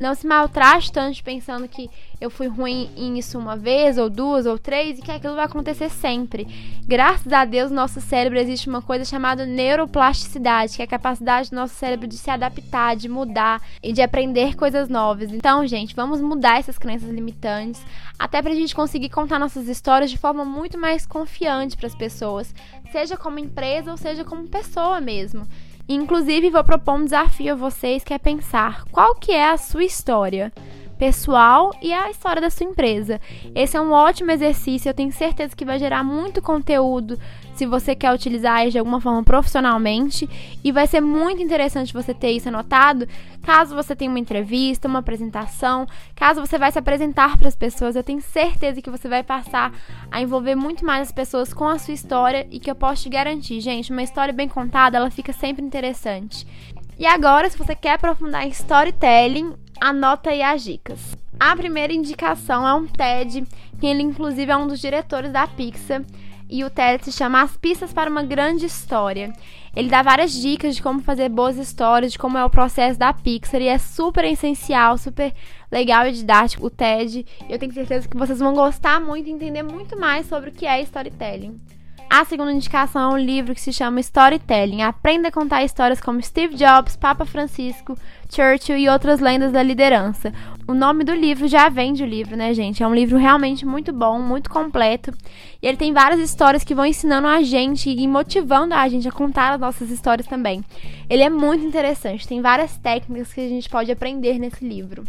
Não 0.00 0.14
se 0.14 0.26
maltrate 0.26 0.90
tanto 0.90 1.22
pensando 1.22 1.68
que 1.68 1.90
eu 2.18 2.30
fui 2.30 2.46
ruim 2.46 2.90
em 2.96 3.18
isso 3.18 3.38
uma 3.38 3.54
vez, 3.54 3.98
ou 3.98 4.08
duas, 4.08 4.46
ou 4.46 4.58
três, 4.58 4.98
e 4.98 5.02
que 5.02 5.10
aquilo 5.10 5.34
vai 5.34 5.44
acontecer 5.44 5.90
sempre. 5.90 6.46
Graças 6.86 7.30
a 7.30 7.44
Deus, 7.44 7.70
no 7.70 7.76
nosso 7.76 8.00
cérebro 8.00 8.38
existe 8.38 8.66
uma 8.66 8.80
coisa 8.80 9.04
chamada 9.04 9.44
neuroplasticidade, 9.44 10.74
que 10.74 10.80
é 10.80 10.86
a 10.86 10.88
capacidade 10.88 11.50
do 11.50 11.56
nosso 11.56 11.74
cérebro 11.74 12.08
de 12.08 12.16
se 12.16 12.30
adaptar, 12.30 12.96
de 12.96 13.10
mudar 13.10 13.60
e 13.82 13.92
de 13.92 14.00
aprender 14.00 14.56
coisas 14.56 14.88
novas. 14.88 15.30
Então, 15.32 15.66
gente, 15.66 15.94
vamos 15.94 16.22
mudar 16.22 16.58
essas 16.58 16.78
crenças 16.78 17.10
limitantes, 17.10 17.84
até 18.18 18.40
pra 18.40 18.54
gente 18.54 18.74
conseguir 18.74 19.10
contar 19.10 19.38
nossas 19.38 19.68
histórias 19.68 20.10
de 20.10 20.16
forma 20.16 20.46
muito 20.46 20.78
mais 20.78 21.04
confiante 21.04 21.76
para 21.76 21.88
as 21.88 21.94
pessoas, 21.94 22.54
seja 22.90 23.18
como 23.18 23.38
empresa 23.38 23.90
ou 23.90 23.98
seja 23.98 24.24
como 24.24 24.48
pessoa 24.48 24.98
mesmo. 24.98 25.46
Inclusive, 25.92 26.50
vou 26.50 26.62
propor 26.62 26.94
um 27.00 27.04
desafio 27.04 27.52
a 27.52 27.56
vocês 27.56 28.04
que 28.04 28.14
é 28.14 28.18
pensar 28.18 28.84
qual 28.92 29.12
que 29.16 29.32
é 29.32 29.50
a 29.50 29.58
sua 29.58 29.82
história 29.82 30.52
pessoal 31.00 31.74
e 31.80 31.94
a 31.94 32.10
história 32.10 32.42
da 32.42 32.50
sua 32.50 32.66
empresa. 32.66 33.18
Esse 33.54 33.74
é 33.74 33.80
um 33.80 33.90
ótimo 33.90 34.30
exercício, 34.30 34.90
eu 34.90 34.94
tenho 34.94 35.10
certeza 35.10 35.56
que 35.56 35.64
vai 35.64 35.78
gerar 35.78 36.04
muito 36.04 36.42
conteúdo 36.42 37.18
se 37.54 37.64
você 37.64 37.94
quer 37.94 38.12
utilizar 38.12 38.68
de 38.68 38.78
alguma 38.78 39.00
forma 39.00 39.22
profissionalmente 39.22 40.28
e 40.62 40.70
vai 40.70 40.86
ser 40.86 41.00
muito 41.00 41.42
interessante 41.42 41.92
você 41.92 42.12
ter 42.12 42.30
isso 42.32 42.48
anotado, 42.48 43.08
caso 43.42 43.74
você 43.74 43.96
tenha 43.96 44.10
uma 44.10 44.18
entrevista, 44.18 44.88
uma 44.88 44.98
apresentação, 44.98 45.86
caso 46.14 46.40
você 46.40 46.58
vai 46.58 46.70
se 46.70 46.78
apresentar 46.78 47.38
para 47.38 47.48
as 47.48 47.56
pessoas, 47.56 47.96
eu 47.96 48.02
tenho 48.02 48.20
certeza 48.20 48.82
que 48.82 48.90
você 48.90 49.08
vai 49.08 49.22
passar 49.22 49.72
a 50.10 50.20
envolver 50.20 50.54
muito 50.54 50.84
mais 50.84 51.08
as 51.08 51.12
pessoas 51.12 51.52
com 51.52 51.66
a 51.66 51.78
sua 51.78 51.94
história 51.94 52.46
e 52.50 52.58
que 52.58 52.70
eu 52.70 52.74
posso 52.74 53.04
te 53.04 53.08
garantir, 53.08 53.60
gente, 53.60 53.90
uma 53.90 54.02
história 54.02 54.32
bem 54.32 54.48
contada, 54.48 54.98
ela 54.98 55.10
fica 55.10 55.32
sempre 55.32 55.64
interessante. 55.64 56.46
E 57.00 57.06
agora, 57.06 57.48
se 57.48 57.56
você 57.56 57.74
quer 57.74 57.94
aprofundar 57.94 58.46
em 58.46 58.50
storytelling, 58.50 59.54
anota 59.80 60.28
aí 60.28 60.42
as 60.42 60.62
dicas. 60.62 61.16
A 61.40 61.56
primeira 61.56 61.94
indicação 61.94 62.68
é 62.68 62.74
um 62.74 62.86
TED, 62.86 63.42
que 63.80 63.86
ele 63.86 64.02
inclusive 64.02 64.52
é 64.52 64.56
um 64.58 64.66
dos 64.66 64.78
diretores 64.78 65.32
da 65.32 65.46
Pixar, 65.46 66.04
e 66.46 66.62
o 66.62 66.68
TED 66.68 67.02
se 67.02 67.12
chama 67.12 67.40
As 67.40 67.56
Pistas 67.56 67.90
para 67.90 68.10
uma 68.10 68.22
Grande 68.22 68.66
História. 68.66 69.32
Ele 69.74 69.88
dá 69.88 70.02
várias 70.02 70.30
dicas 70.30 70.76
de 70.76 70.82
como 70.82 71.00
fazer 71.00 71.30
boas 71.30 71.56
histórias, 71.56 72.12
de 72.12 72.18
como 72.18 72.36
é 72.36 72.44
o 72.44 72.50
processo 72.50 72.98
da 72.98 73.14
Pixar, 73.14 73.62
e 73.62 73.68
é 73.68 73.78
super 73.78 74.26
essencial, 74.26 74.98
super 74.98 75.32
legal 75.72 76.06
e 76.06 76.12
didático 76.12 76.66
o 76.66 76.70
TED. 76.70 77.24
Eu 77.48 77.58
tenho 77.58 77.72
certeza 77.72 78.06
que 78.06 78.16
vocês 78.18 78.40
vão 78.40 78.52
gostar 78.52 79.00
muito 79.00 79.26
e 79.26 79.32
entender 79.32 79.62
muito 79.62 79.98
mais 79.98 80.26
sobre 80.26 80.50
o 80.50 80.52
que 80.52 80.66
é 80.66 80.82
storytelling. 80.82 81.58
A 82.12 82.24
segunda 82.24 82.52
indicação 82.52 83.12
é 83.12 83.14
um 83.14 83.24
livro 83.24 83.54
que 83.54 83.60
se 83.60 83.72
chama 83.72 84.00
Storytelling. 84.00 84.82
Aprenda 84.82 85.28
a 85.28 85.32
contar 85.32 85.62
histórias 85.62 86.00
como 86.00 86.20
Steve 86.20 86.56
Jobs, 86.56 86.96
Papa 86.96 87.24
Francisco, 87.24 87.96
Churchill 88.28 88.76
e 88.76 88.88
outras 88.88 89.20
lendas 89.20 89.52
da 89.52 89.62
liderança. 89.62 90.34
O 90.66 90.74
nome 90.74 91.04
do 91.04 91.14
livro 91.14 91.46
já 91.46 91.68
vende 91.68 92.02
o 92.02 92.06
livro, 92.06 92.36
né, 92.36 92.52
gente? 92.52 92.82
É 92.82 92.86
um 92.86 92.92
livro 92.92 93.16
realmente 93.16 93.64
muito 93.64 93.92
bom, 93.92 94.18
muito 94.18 94.50
completo. 94.50 95.12
E 95.62 95.68
ele 95.68 95.76
tem 95.76 95.92
várias 95.92 96.18
histórias 96.18 96.64
que 96.64 96.74
vão 96.74 96.84
ensinando 96.84 97.28
a 97.28 97.42
gente 97.42 97.88
e 97.88 98.08
motivando 98.08 98.74
a 98.74 98.88
gente 98.88 99.06
a 99.06 99.12
contar 99.12 99.52
as 99.52 99.60
nossas 99.60 99.88
histórias 99.88 100.26
também. 100.26 100.64
Ele 101.08 101.22
é 101.22 101.30
muito 101.30 101.64
interessante, 101.64 102.26
tem 102.26 102.42
várias 102.42 102.76
técnicas 102.76 103.32
que 103.32 103.40
a 103.40 103.48
gente 103.48 103.70
pode 103.70 103.92
aprender 103.92 104.36
nesse 104.36 104.66
livro. 104.66 105.04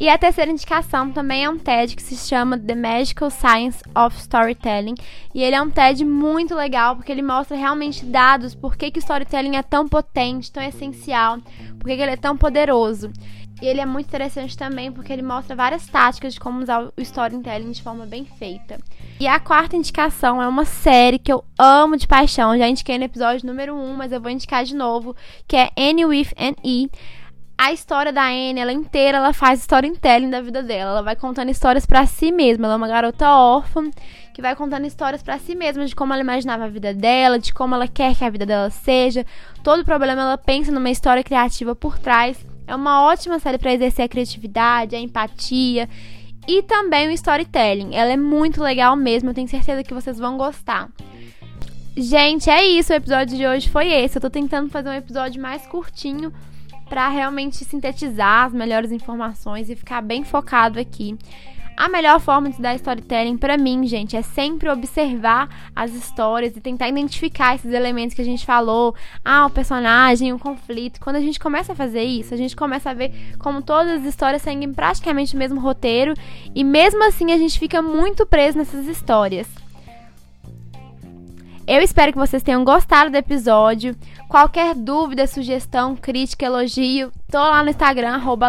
E 0.00 0.08
a 0.08 0.16
terceira 0.16 0.52
indicação 0.52 1.10
também 1.10 1.44
é 1.44 1.50
um 1.50 1.58
TED 1.58 1.96
que 1.96 2.02
se 2.02 2.16
chama 2.16 2.56
The 2.56 2.76
Magical 2.76 3.30
Science 3.30 3.82
of 3.96 4.16
Storytelling. 4.16 4.94
E 5.34 5.42
ele 5.42 5.56
é 5.56 5.60
um 5.60 5.70
TED 5.70 6.04
muito 6.04 6.54
legal 6.54 6.94
porque 6.94 7.10
ele 7.10 7.20
mostra 7.20 7.56
realmente 7.56 8.04
dados 8.04 8.54
por 8.54 8.76
que, 8.76 8.92
que 8.92 9.00
o 9.00 9.02
storytelling 9.02 9.56
é 9.56 9.62
tão 9.62 9.88
potente, 9.88 10.52
tão 10.52 10.62
essencial, 10.62 11.38
por 11.80 11.86
que, 11.86 11.92
ele 11.92 12.12
é 12.12 12.16
tão 12.16 12.36
poderoso. 12.36 13.10
E 13.60 13.66
ele 13.66 13.80
é 13.80 13.86
muito 13.86 14.06
interessante 14.06 14.56
também 14.56 14.92
porque 14.92 15.12
ele 15.12 15.22
mostra 15.22 15.56
várias 15.56 15.84
táticas 15.88 16.34
de 16.34 16.38
como 16.38 16.62
usar 16.62 16.84
o 16.84 16.92
storytelling 16.98 17.72
de 17.72 17.82
forma 17.82 18.06
bem 18.06 18.24
feita. 18.24 18.78
E 19.18 19.26
a 19.26 19.40
quarta 19.40 19.74
indicação 19.74 20.40
é 20.40 20.46
uma 20.46 20.64
série 20.64 21.18
que 21.18 21.32
eu 21.32 21.42
amo 21.58 21.96
de 21.96 22.06
paixão. 22.06 22.56
Já 22.56 22.68
indiquei 22.68 22.98
no 22.98 23.04
episódio 23.04 23.44
número 23.44 23.74
1, 23.74 23.94
mas 23.96 24.12
eu 24.12 24.20
vou 24.20 24.30
indicar 24.30 24.62
de 24.62 24.76
novo, 24.76 25.16
que 25.48 25.56
é 25.56 25.70
Annie 25.76 26.06
with 26.06 26.28
an 26.38 26.54
E 26.62 26.88
a 27.58 27.72
história 27.72 28.12
da 28.12 28.28
Anne, 28.28 28.60
ela 28.60 28.72
inteira, 28.72 29.18
ela 29.18 29.32
faz 29.32 29.58
storytelling 29.60 30.30
da 30.30 30.40
vida 30.40 30.62
dela. 30.62 30.92
Ela 30.92 31.02
vai 31.02 31.16
contando 31.16 31.50
histórias 31.50 31.84
para 31.84 32.06
si 32.06 32.30
mesma. 32.30 32.66
Ela 32.66 32.74
é 32.74 32.76
uma 32.76 32.86
garota 32.86 33.28
órfã 33.28 33.90
que 34.32 34.40
vai 34.40 34.54
contando 34.54 34.86
histórias 34.86 35.24
para 35.24 35.36
si 35.40 35.56
mesma 35.56 35.84
de 35.84 35.96
como 35.96 36.12
ela 36.12 36.22
imaginava 36.22 36.66
a 36.66 36.68
vida 36.68 36.94
dela, 36.94 37.36
de 37.36 37.52
como 37.52 37.74
ela 37.74 37.88
quer 37.88 38.14
que 38.14 38.24
a 38.24 38.30
vida 38.30 38.46
dela 38.46 38.70
seja. 38.70 39.26
Todo 39.64 39.84
problema 39.84 40.22
ela 40.22 40.38
pensa 40.38 40.70
numa 40.70 40.88
história 40.88 41.24
criativa 41.24 41.74
por 41.74 41.98
trás. 41.98 42.46
É 42.64 42.76
uma 42.76 43.02
ótima 43.02 43.40
série 43.40 43.58
para 43.58 43.72
exercer 43.72 44.04
a 44.04 44.08
criatividade, 44.08 44.94
a 44.94 45.00
empatia 45.00 45.88
e 46.46 46.62
também 46.62 47.08
o 47.08 47.10
storytelling. 47.10 47.92
Ela 47.92 48.12
é 48.12 48.16
muito 48.16 48.62
legal 48.62 48.94
mesmo, 48.94 49.30
eu 49.30 49.34
tenho 49.34 49.48
certeza 49.48 49.82
que 49.82 49.92
vocês 49.92 50.16
vão 50.16 50.38
gostar. 50.38 50.88
Gente, 51.96 52.48
é 52.48 52.64
isso. 52.64 52.92
O 52.92 52.96
episódio 52.96 53.36
de 53.36 53.44
hoje 53.44 53.68
foi 53.68 53.88
esse. 53.90 54.16
Eu 54.16 54.22
tô 54.22 54.30
tentando 54.30 54.70
fazer 54.70 54.88
um 54.88 54.92
episódio 54.92 55.42
mais 55.42 55.66
curtinho 55.66 56.32
para 56.88 57.08
realmente 57.08 57.64
sintetizar 57.64 58.46
as 58.46 58.52
melhores 58.52 58.90
informações 58.92 59.68
e 59.68 59.76
ficar 59.76 60.00
bem 60.00 60.24
focado 60.24 60.78
aqui. 60.78 61.16
A 61.78 61.88
melhor 61.88 62.18
forma 62.18 62.50
de 62.50 62.60
dar 62.60 62.74
storytelling 62.74 63.36
para 63.36 63.56
mim, 63.56 63.86
gente, 63.86 64.16
é 64.16 64.22
sempre 64.22 64.68
observar 64.68 65.70
as 65.76 65.94
histórias 65.94 66.56
e 66.56 66.60
tentar 66.60 66.88
identificar 66.88 67.54
esses 67.54 67.72
elementos 67.72 68.16
que 68.16 68.20
a 68.20 68.24
gente 68.24 68.44
falou. 68.44 68.96
Ah, 69.24 69.46
o 69.46 69.50
personagem, 69.50 70.32
o 70.32 70.40
conflito. 70.40 70.98
Quando 71.00 71.14
a 71.14 71.20
gente 71.20 71.38
começa 71.38 71.74
a 71.74 71.76
fazer 71.76 72.02
isso, 72.02 72.34
a 72.34 72.36
gente 72.36 72.56
começa 72.56 72.90
a 72.90 72.94
ver 72.94 73.12
como 73.38 73.62
todas 73.62 74.00
as 74.00 74.04
histórias 74.04 74.42
seguem 74.42 74.72
praticamente 74.74 75.36
o 75.36 75.38
mesmo 75.38 75.60
roteiro 75.60 76.14
e 76.52 76.64
mesmo 76.64 77.04
assim 77.04 77.30
a 77.30 77.38
gente 77.38 77.56
fica 77.60 77.80
muito 77.80 78.26
preso 78.26 78.58
nessas 78.58 78.88
histórias. 78.88 79.46
Eu 81.68 81.82
espero 81.82 82.12
que 82.12 82.18
vocês 82.18 82.42
tenham 82.42 82.64
gostado 82.64 83.10
do 83.10 83.16
episódio. 83.18 83.94
Qualquer 84.26 84.74
dúvida, 84.74 85.26
sugestão, 85.26 85.94
crítica, 85.94 86.46
elogio, 86.46 87.12
tô 87.30 87.36
lá 87.36 87.62
no 87.62 87.68
Instagram, 87.68 88.14
arroba. 88.14 88.48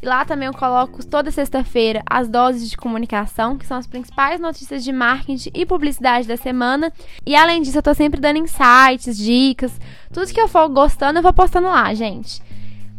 E 0.00 0.06
lá 0.06 0.24
também 0.24 0.46
eu 0.46 0.54
coloco 0.54 1.04
toda 1.04 1.32
sexta-feira 1.32 2.00
as 2.08 2.28
doses 2.28 2.70
de 2.70 2.76
comunicação, 2.76 3.58
que 3.58 3.66
são 3.66 3.76
as 3.76 3.88
principais 3.88 4.38
notícias 4.38 4.84
de 4.84 4.92
marketing 4.92 5.50
e 5.52 5.66
publicidade 5.66 6.28
da 6.28 6.36
semana. 6.36 6.92
E 7.26 7.34
além 7.34 7.60
disso, 7.60 7.78
eu 7.78 7.82
tô 7.82 7.92
sempre 7.92 8.20
dando 8.20 8.38
insights, 8.38 9.18
dicas, 9.18 9.72
tudo 10.12 10.32
que 10.32 10.40
eu 10.40 10.46
for 10.46 10.68
gostando, 10.68 11.18
eu 11.18 11.22
vou 11.24 11.32
postando 11.32 11.66
lá, 11.66 11.92
gente. 11.92 12.40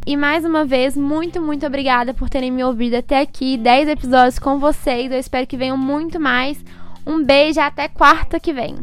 E 0.05 0.17
mais 0.17 0.43
uma 0.43 0.65
vez, 0.65 0.97
muito, 0.97 1.41
muito 1.41 1.65
obrigada 1.65 2.13
por 2.13 2.29
terem 2.29 2.51
me 2.51 2.61
ouvido 2.61 2.95
até 2.95 3.21
aqui. 3.21 3.55
10 3.55 3.87
episódios 3.87 4.37
com 4.37 4.59
vocês. 4.59 5.09
Eu 5.09 5.19
espero 5.19 5.47
que 5.47 5.55
venham 5.55 5.77
muito 5.77 6.19
mais. 6.19 6.61
Um 7.05 7.23
beijo 7.23 7.59
até 7.59 7.87
quarta 7.87 8.39
que 8.39 8.53
vem. 8.53 8.77